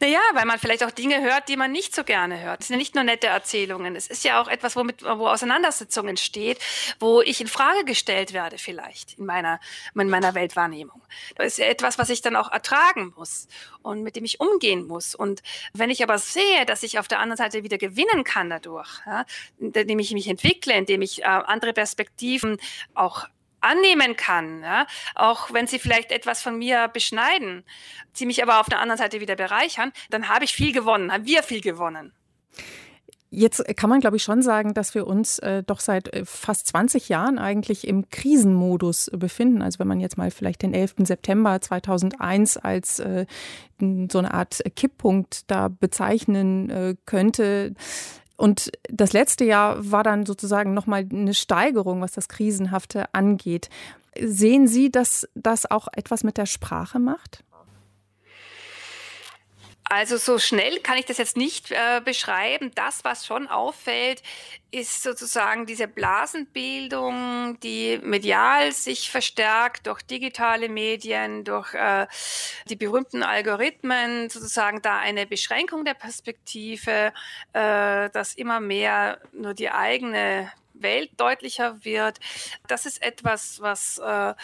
Naja, 0.00 0.20
weil 0.34 0.44
man 0.44 0.58
vielleicht 0.58 0.84
auch 0.84 0.90
Dinge 0.90 1.22
hört, 1.22 1.48
die 1.48 1.56
man 1.56 1.72
nicht 1.72 1.94
so 1.94 2.04
gerne 2.04 2.40
hört. 2.40 2.60
Es 2.60 2.68
sind 2.68 2.74
ja 2.74 2.78
nicht 2.78 2.94
nur 2.94 3.04
nette 3.04 3.28
Erzählungen. 3.28 3.96
Es 3.96 4.06
ist 4.06 4.24
ja 4.24 4.40
auch 4.40 4.48
etwas, 4.48 4.76
womit, 4.76 5.02
wo 5.02 5.28
Auseinandersetzungen 5.28 6.10
entsteht, 6.10 6.58
wo 7.00 7.22
ich 7.22 7.40
in 7.40 7.46
Frage 7.46 7.84
gestellt 7.84 8.32
werde 8.32 8.58
vielleicht 8.58 9.18
in 9.18 9.26
meiner, 9.26 9.60
in 9.94 10.10
meiner 10.10 10.34
Weltwahrnehmung. 10.34 11.02
Das 11.36 11.46
ist 11.46 11.58
ja 11.58 11.66
etwas, 11.66 11.98
was 11.98 12.10
ich 12.10 12.20
dann 12.20 12.36
auch 12.36 12.50
ertragen 12.50 13.12
muss 13.16 13.48
und 13.82 14.02
mit 14.02 14.16
dem 14.16 14.24
ich 14.24 14.40
umgehen 14.40 14.86
muss. 14.86 15.14
Und 15.14 15.42
wenn 15.72 15.90
ich 15.90 16.02
aber 16.02 16.18
sehe, 16.18 16.66
dass 16.66 16.82
ich 16.82 16.98
auf 16.98 17.08
der 17.08 17.20
anderen 17.20 17.38
Seite 17.38 17.62
wieder 17.62 17.78
gewinnen 17.78 18.24
kann 18.24 18.50
dadurch, 18.50 19.00
ja, 19.06 19.24
indem 19.58 19.98
ich 19.98 20.12
mich 20.12 20.28
entwickle, 20.28 20.74
indem 20.74 21.02
ich 21.02 21.22
äh, 21.22 21.26
andere 21.26 21.72
Perspektiven 21.72 22.58
auch 22.94 23.26
annehmen 23.66 24.16
kann, 24.16 24.62
ja, 24.62 24.86
auch 25.14 25.52
wenn 25.52 25.66
sie 25.66 25.78
vielleicht 25.78 26.12
etwas 26.12 26.42
von 26.42 26.58
mir 26.58 26.88
beschneiden, 26.88 27.64
sie 28.12 28.26
mich 28.26 28.42
aber 28.42 28.60
auf 28.60 28.68
der 28.68 28.80
anderen 28.80 28.98
Seite 28.98 29.20
wieder 29.20 29.36
bereichern, 29.36 29.92
dann 30.10 30.28
habe 30.28 30.44
ich 30.44 30.52
viel 30.52 30.72
gewonnen, 30.72 31.12
haben 31.12 31.26
wir 31.26 31.42
viel 31.42 31.60
gewonnen. 31.60 32.12
Jetzt 33.30 33.64
kann 33.76 33.90
man, 33.90 34.00
glaube 34.00 34.16
ich, 34.16 34.22
schon 34.22 34.40
sagen, 34.40 34.72
dass 34.72 34.94
wir 34.94 35.06
uns 35.06 35.40
äh, 35.40 35.64
doch 35.64 35.80
seit 35.80 36.12
äh, 36.14 36.24
fast 36.24 36.68
20 36.68 37.08
Jahren 37.08 37.38
eigentlich 37.38 37.86
im 37.86 38.08
Krisenmodus 38.08 39.10
befinden. 39.12 39.62
Also 39.62 39.80
wenn 39.80 39.88
man 39.88 40.00
jetzt 40.00 40.16
mal 40.16 40.30
vielleicht 40.30 40.62
den 40.62 40.72
11. 40.72 40.94
September 41.00 41.60
2001 41.60 42.56
als 42.56 43.00
äh, 43.00 43.26
so 43.78 44.18
eine 44.18 44.32
Art 44.32 44.62
Kipppunkt 44.76 45.50
da 45.50 45.68
bezeichnen 45.68 46.70
äh, 46.70 46.94
könnte. 47.04 47.74
Und 48.36 48.70
das 48.90 49.12
letzte 49.12 49.44
Jahr 49.44 49.90
war 49.90 50.02
dann 50.02 50.26
sozusagen 50.26 50.74
nochmal 50.74 51.06
eine 51.10 51.34
Steigerung, 51.34 52.00
was 52.00 52.12
das 52.12 52.28
Krisenhafte 52.28 53.12
angeht. 53.14 53.70
Sehen 54.20 54.66
Sie, 54.66 54.90
dass 54.90 55.28
das 55.34 55.70
auch 55.70 55.88
etwas 55.92 56.24
mit 56.24 56.36
der 56.36 56.46
Sprache 56.46 56.98
macht? 56.98 57.44
Also 59.88 60.16
so 60.16 60.38
schnell 60.38 60.80
kann 60.80 60.98
ich 60.98 61.04
das 61.04 61.18
jetzt 61.18 61.36
nicht 61.36 61.70
äh, 61.70 62.00
beschreiben. 62.04 62.72
Das, 62.74 63.04
was 63.04 63.24
schon 63.24 63.46
auffällt, 63.46 64.20
ist 64.72 65.04
sozusagen 65.04 65.64
diese 65.64 65.86
Blasenbildung, 65.86 67.60
die 67.60 68.00
medial 68.02 68.72
sich 68.72 69.10
verstärkt 69.12 69.86
durch 69.86 70.02
digitale 70.02 70.68
Medien, 70.68 71.44
durch 71.44 71.72
äh, 71.74 72.08
die 72.68 72.74
berühmten 72.74 73.22
Algorithmen, 73.22 74.28
sozusagen 74.28 74.82
da 74.82 74.98
eine 74.98 75.24
Beschränkung 75.24 75.84
der 75.84 75.94
Perspektive, 75.94 77.12
äh, 77.52 78.10
dass 78.10 78.34
immer 78.34 78.58
mehr 78.58 79.20
nur 79.32 79.54
die 79.54 79.70
eigene 79.70 80.50
Welt 80.74 81.10
deutlicher 81.16 81.84
wird. 81.84 82.18
Das 82.66 82.86
ist 82.86 83.02
etwas, 83.02 83.60
was, 83.60 83.98
äh, 83.98 84.34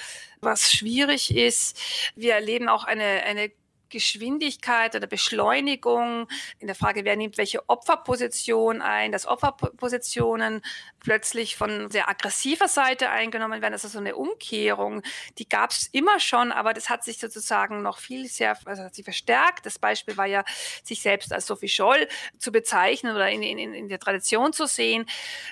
was 0.40 0.70
schwierig 0.72 1.34
ist. 1.34 1.80
Wir 2.14 2.34
erleben 2.34 2.68
auch 2.68 2.84
eine, 2.84 3.24
eine 3.24 3.50
Geschwindigkeit 3.92 4.96
oder 4.96 5.06
Beschleunigung 5.06 6.26
in 6.58 6.66
der 6.66 6.74
Frage, 6.74 7.04
wer 7.04 7.14
nimmt 7.14 7.38
welche 7.38 7.68
Opferposition 7.68 8.82
ein, 8.82 9.12
dass 9.12 9.26
Opferpositionen 9.26 10.62
plötzlich 10.98 11.56
von 11.56 11.90
sehr 11.90 12.08
aggressiver 12.08 12.66
Seite 12.66 13.10
eingenommen 13.10 13.62
werden. 13.62 13.72
Das 13.72 13.84
ist 13.84 13.92
so 13.92 13.98
eine 13.98 14.16
Umkehrung, 14.16 15.02
die 15.38 15.48
gab 15.48 15.70
es 15.70 15.88
immer 15.92 16.18
schon, 16.18 16.50
aber 16.50 16.72
das 16.72 16.88
hat 16.88 17.04
sich 17.04 17.18
sozusagen 17.18 17.82
noch 17.82 17.98
viel 17.98 18.26
sehr, 18.26 18.58
also 18.64 18.82
hat 18.82 18.94
sich 18.94 19.04
verstärkt. 19.04 19.66
Das 19.66 19.78
Beispiel 19.78 20.16
war 20.16 20.26
ja, 20.26 20.44
sich 20.82 21.02
selbst 21.02 21.32
als 21.32 21.46
Sophie 21.46 21.68
Scholl 21.68 22.08
zu 22.38 22.50
bezeichnen 22.50 23.14
oder 23.14 23.30
in, 23.30 23.42
in, 23.42 23.74
in 23.74 23.88
der 23.88 24.00
Tradition 24.00 24.52
zu 24.52 24.66
sehen, 24.66 25.06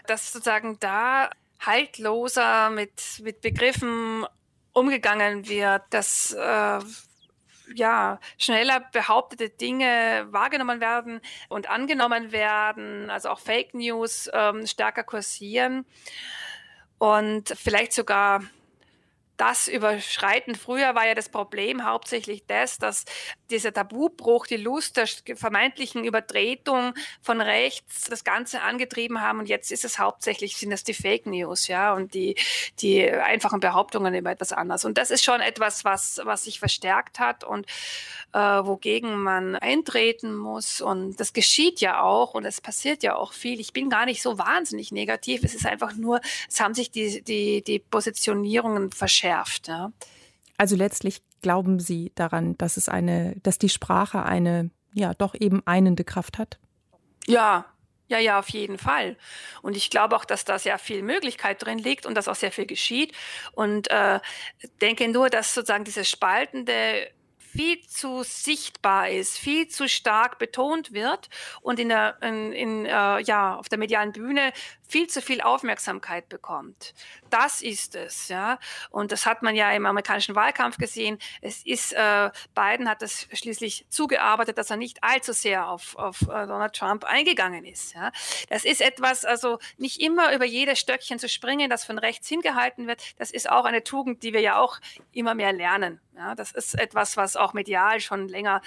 dass 0.07 0.33
sozusagen 0.33 0.79
da 0.81 1.31
haltloser 1.61 2.71
mit, 2.71 3.21
mit 3.23 3.41
Begriffen 3.43 4.27
umgegangen 4.73 5.49
wird, 5.49 5.83
dass 5.91 6.33
äh, 6.33 6.79
ja, 7.75 8.19
schneller 8.39 8.81
behauptete 8.93 9.49
Dinge 9.49 10.27
wahrgenommen 10.31 10.81
werden 10.81 11.21
und 11.49 11.69
angenommen 11.69 12.33
werden, 12.33 13.11
also 13.11 13.31
auch 13.31 13.39
Fake 13.39 13.75
News 13.75 14.31
ähm, 14.33 14.67
stärker 14.67 15.03
kursieren. 15.03 15.87
Und 16.99 17.55
vielleicht 17.57 17.93
sogar 17.93 18.43
das 19.41 19.69
überschreiten. 19.69 20.55
Früher 20.55 20.95
war 20.95 21.07
ja 21.07 21.15
das 21.15 21.31
Problem 21.31 21.87
hauptsächlich 21.87 22.45
das, 22.47 22.77
dass 22.77 23.07
dieser 23.49 23.73
Tabubruch, 23.73 24.47
die 24.47 24.59
Lust 24.59 24.99
der 24.99 25.09
vermeintlichen 25.35 26.05
Übertretung 26.05 26.93
von 27.23 27.41
rechts 27.41 28.05
das 28.05 28.23
Ganze 28.23 28.61
angetrieben 28.61 29.23
haben. 29.23 29.39
Und 29.39 29.49
jetzt 29.49 29.73
ist 29.73 29.87
es 29.87 29.99
hauptsächlich, 29.99 30.59
sind 30.59 30.71
das 30.71 30.85
die 30.85 30.93
Fake 30.93 31.25
News, 31.25 31.69
ja, 31.69 31.95
und 31.95 32.13
die, 32.13 32.37
die 32.81 33.11
einfachen 33.11 33.61
Behauptungen 33.61 34.15
über 34.15 34.31
etwas 34.31 34.53
anderes. 34.53 34.85
Und 34.85 34.99
das 34.99 35.11
ist 35.11 35.25
schon 35.25 35.41
etwas, 35.41 35.87
was, 35.87 36.21
was 36.25 36.45
sich 36.45 36.59
verstärkt 36.59 37.19
hat 37.19 37.43
und 37.43 37.67
äh, 38.35 38.39
wogegen 38.39 39.23
man 39.23 39.57
eintreten 39.57 40.37
muss. 40.37 40.83
Und 40.83 41.19
das 41.19 41.33
geschieht 41.33 41.81
ja 41.81 42.03
auch 42.03 42.35
und 42.35 42.45
es 42.45 42.61
passiert 42.61 43.03
ja 43.03 43.17
auch 43.17 43.33
viel. 43.33 43.59
Ich 43.59 43.73
bin 43.73 43.89
gar 43.89 44.05
nicht 44.05 44.21
so 44.21 44.37
wahnsinnig 44.37 44.93
negativ. 44.93 45.45
Es 45.45 45.55
ist 45.55 45.65
einfach 45.65 45.95
nur, 45.95 46.21
es 46.47 46.61
haben 46.61 46.75
sich 46.75 46.91
die, 46.91 47.23
die, 47.23 47.63
die 47.63 47.79
Positionierungen 47.79 48.93
verschärft 48.93 49.30
verschärft. 49.31 49.69
Ja. 49.69 49.93
Also 50.57 50.77
letztlich 50.77 51.23
glauben 51.43 51.81
Sie 51.81 52.13
daran, 52.15 52.57
dass 52.59 52.77
es 52.77 52.89
eine, 52.89 53.37
dass 53.43 53.59
die 53.59 53.69
Sprache 53.69 54.25
eine, 54.25 54.71
ja, 54.93 55.15
doch 55.15 55.35
eben 55.35 55.63
einende 55.67 56.05
Kraft 56.05 56.39
hat? 56.39 56.59
Ja, 57.27 57.67
ja, 58.09 58.19
ja, 58.19 58.41
auf 58.41 58.49
jeden 58.49 58.77
Fall. 58.77 59.17
Und 59.63 59.77
ich 59.77 59.89
glaube 59.89 60.17
auch, 60.17 60.25
dass 60.25 60.45
da 60.45 60.59
sehr 60.59 60.79
viel 60.79 61.03
Möglichkeit 61.03 61.65
drin 61.65 61.79
liegt 61.79 62.07
und 62.07 62.17
dass 62.17 62.27
auch 62.27 62.35
sehr 62.35 62.51
viel 62.51 62.67
geschieht. 62.67 63.15
Und 63.53 63.89
äh, 63.91 64.19
denke 64.81 65.09
nur, 65.09 65.31
dass 65.31 65.55
sozusagen 65.55 65.85
dieses 65.85 66.11
spaltende 66.11 67.09
viel 67.39 67.81
zu 67.87 68.23
sichtbar 68.23 69.11
ist, 69.11 69.39
viel 69.39 69.69
zu 69.69 69.89
stark 69.89 70.39
betont 70.39 70.93
wird 70.93 71.29
und 71.63 71.81
in 71.81 71.89
der, 71.89 72.17
in, 72.23 72.53
in, 72.53 72.87
äh, 72.87 73.21
ja, 73.23 73.57
auf 73.57 73.69
der 73.69 73.79
medialen 73.79 74.13
Bühne 74.13 74.53
viel 74.89 75.09
zu 75.09 75.21
viel 75.21 75.41
Aufmerksamkeit 75.41 76.29
bekommt. 76.29 76.95
Das 77.31 77.63
ist 77.63 77.95
es, 77.95 78.29
ja. 78.29 78.59
Und 78.91 79.13
das 79.13 79.25
hat 79.25 79.43
man 79.43 79.55
ja 79.55 79.71
im 79.73 79.87
amerikanischen 79.87 80.35
Wahlkampf 80.35 80.77
gesehen. 80.77 81.19
Es 81.41 81.65
ist, 81.65 81.93
äh, 81.93 82.31
Biden 82.55 82.89
hat 82.89 83.03
das 83.03 83.29
schließlich 83.33 83.87
zugearbeitet, 83.89 84.59
dass 84.59 84.71
er 84.71 84.77
nicht 84.77 85.03
allzu 85.03 85.33
sehr 85.33 85.69
auf, 85.69 85.97
auf 85.97 86.23
äh, 86.23 86.47
Donald 86.47 86.75
Trump 86.75 87.05
eingegangen 87.05 87.65
ist. 87.65 87.95
Ja. 87.95 88.13
Das 88.49 88.65
ist 88.65 88.81
etwas, 88.81 89.25
also 89.25 89.59
nicht 89.79 90.01
immer 90.01 90.35
über 90.35 90.45
jedes 90.45 90.79
Stöckchen 90.79 91.19
zu 91.19 91.29
springen, 91.29 91.71
das 91.71 91.85
von 91.85 91.99
rechts 91.99 92.29
hingehalten 92.29 92.87
wird. 92.87 93.03
Das 93.19 93.31
ist 93.31 93.49
auch 93.49 93.65
eine 93.65 93.85
Tugend, 93.85 94.23
die 94.23 94.33
wir 94.33 94.41
ja 94.41 94.59
auch 94.59 94.79
immer 95.13 95.35
mehr 95.35 95.53
lernen. 95.53 96.01
Ja. 96.17 96.35
Das 96.35 96.53
ist 96.53 96.79
etwas, 96.79 97.17
was 97.17 97.37
auch 97.37 97.53
medial 97.53 98.01
schon 98.01 98.29
länger 98.29 98.61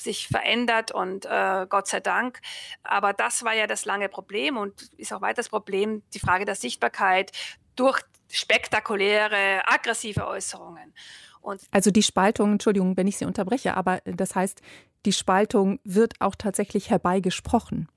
sich 0.00 0.28
verändert 0.28 0.92
und 0.92 1.26
äh, 1.26 1.66
Gott 1.68 1.88
sei 1.88 2.00
Dank. 2.00 2.40
Aber 2.82 3.12
das 3.12 3.44
war 3.44 3.54
ja 3.54 3.66
das 3.66 3.84
lange 3.84 4.08
Problem 4.08 4.56
und 4.56 4.90
ist 4.96 5.12
auch 5.12 5.20
weiter 5.20 5.36
das 5.36 5.48
Problem, 5.48 6.02
die 6.14 6.20
Frage 6.20 6.44
der 6.44 6.54
Sichtbarkeit 6.54 7.32
durch 7.78 8.00
spektakuläre, 8.30 9.62
aggressive 9.66 10.26
Äußerungen. 10.26 10.94
Und 11.40 11.62
also 11.70 11.90
die 11.90 12.02
Spaltung, 12.02 12.52
Entschuldigung, 12.52 12.96
wenn 12.96 13.06
ich 13.06 13.16
Sie 13.16 13.24
unterbreche, 13.24 13.76
aber 13.76 14.00
das 14.04 14.34
heißt, 14.34 14.60
die 15.06 15.12
Spaltung 15.12 15.80
wird 15.84 16.20
auch 16.20 16.34
tatsächlich 16.34 16.90
herbeigesprochen. 16.90 17.88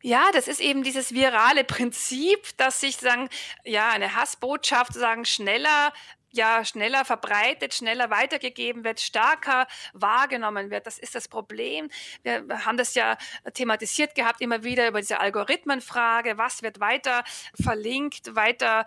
Ja, 0.00 0.30
das 0.32 0.48
ist 0.48 0.60
eben 0.60 0.82
dieses 0.82 1.12
virale 1.12 1.64
Prinzip, 1.64 2.56
dass 2.58 2.80
sich 2.80 2.96
sagen, 2.98 3.28
ja, 3.64 3.88
eine 3.90 4.14
Hassbotschaft 4.14 4.92
sagen 4.92 5.24
schneller 5.24 5.92
ja 6.34 6.64
schneller 6.64 7.04
verbreitet, 7.04 7.74
schneller 7.74 8.10
weitergegeben 8.10 8.84
wird, 8.84 9.00
stärker 9.00 9.66
wahrgenommen 9.92 10.70
wird. 10.70 10.86
Das 10.86 10.98
ist 10.98 11.14
das 11.14 11.28
Problem. 11.28 11.88
Wir 12.22 12.44
haben 12.64 12.76
das 12.76 12.94
ja 12.94 13.16
thematisiert 13.54 14.14
gehabt, 14.14 14.40
immer 14.40 14.64
wieder 14.64 14.88
über 14.88 15.00
diese 15.00 15.20
Algorithmenfrage. 15.20 16.38
Was 16.38 16.62
wird 16.62 16.80
weiter 16.80 17.24
verlinkt, 17.60 18.34
weiter 18.34 18.86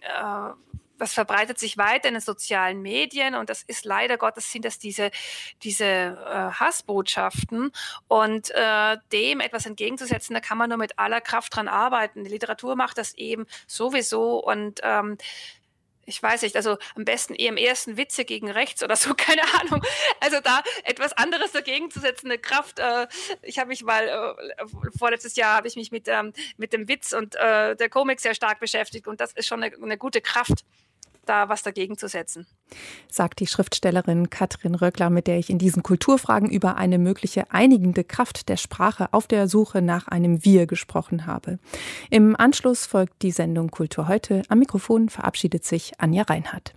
äh, 0.00 0.50
was 0.98 1.12
verbreitet 1.12 1.58
sich 1.58 1.76
weiter 1.76 2.08
in 2.08 2.14
den 2.14 2.20
sozialen 2.20 2.80
Medien 2.80 3.34
und 3.34 3.50
das 3.50 3.62
ist 3.62 3.84
leider 3.84 4.16
Gottes 4.16 4.50
sind 4.50 4.64
das 4.64 4.78
diese 4.78 5.10
diese 5.62 5.84
äh, 5.84 6.58
Hassbotschaften 6.58 7.70
und 8.08 8.50
äh, 8.50 8.96
dem 9.12 9.40
etwas 9.40 9.66
entgegenzusetzen, 9.66 10.34
da 10.34 10.40
kann 10.40 10.58
man 10.58 10.70
nur 10.70 10.78
mit 10.78 10.98
aller 10.98 11.20
Kraft 11.20 11.54
dran 11.54 11.68
arbeiten. 11.68 12.24
Die 12.24 12.30
Literatur 12.30 12.76
macht 12.76 12.98
das 12.98 13.14
eben 13.14 13.46
sowieso 13.66 14.38
und 14.38 14.80
ähm, 14.82 15.18
ich 16.06 16.22
weiß 16.22 16.42
nicht, 16.42 16.56
also 16.56 16.78
am 16.94 17.04
besten 17.04 17.34
eher 17.34 17.50
im 17.50 17.56
ersten 17.56 17.96
Witze 17.96 18.24
gegen 18.24 18.50
rechts 18.50 18.82
oder 18.82 18.96
so, 18.96 19.14
keine 19.16 19.42
Ahnung. 19.60 19.82
Also 20.20 20.40
da 20.40 20.62
etwas 20.84 21.12
anderes 21.12 21.52
dagegen 21.52 21.90
zu 21.90 22.00
setzen, 22.00 22.28
eine 22.28 22.38
Kraft. 22.38 22.78
Äh, 22.78 23.08
ich 23.42 23.58
habe 23.58 23.68
mich 23.68 23.82
mal, 23.82 24.08
äh, 24.08 24.64
vorletztes 24.98 25.36
Jahr 25.36 25.56
habe 25.56 25.68
ich 25.68 25.76
mich 25.76 25.90
mit, 25.90 26.08
ähm, 26.08 26.32
mit 26.56 26.72
dem 26.72 26.88
Witz 26.88 27.12
und 27.12 27.34
äh, 27.34 27.76
der 27.76 27.88
Komik 27.90 28.20
sehr 28.20 28.34
stark 28.34 28.60
beschäftigt 28.60 29.06
und 29.06 29.20
das 29.20 29.32
ist 29.32 29.46
schon 29.46 29.62
eine, 29.62 29.74
eine 29.74 29.98
gute 29.98 30.20
Kraft 30.20 30.64
da 31.26 31.48
was 31.48 31.62
dagegen 31.62 31.98
zu 31.98 32.08
setzen. 32.08 32.46
Sagt 33.08 33.40
die 33.40 33.46
Schriftstellerin 33.46 34.30
Katrin 34.30 34.74
Röckler, 34.74 35.10
mit 35.10 35.26
der 35.26 35.38
ich 35.38 35.50
in 35.50 35.58
diesen 35.58 35.82
Kulturfragen 35.82 36.50
über 36.50 36.76
eine 36.76 36.98
mögliche 36.98 37.50
einigende 37.50 38.04
Kraft 38.04 38.48
der 38.48 38.56
Sprache 38.56 39.12
auf 39.12 39.26
der 39.26 39.48
Suche 39.48 39.82
nach 39.82 40.08
einem 40.08 40.44
Wir 40.44 40.66
gesprochen 40.66 41.26
habe. 41.26 41.58
Im 42.10 42.36
Anschluss 42.36 42.86
folgt 42.86 43.22
die 43.22 43.30
Sendung 43.30 43.70
Kultur 43.70 44.08
heute. 44.08 44.42
Am 44.48 44.58
Mikrofon 44.58 45.08
verabschiedet 45.08 45.64
sich 45.64 45.92
Anja 45.98 46.22
Reinhardt. 46.22 46.74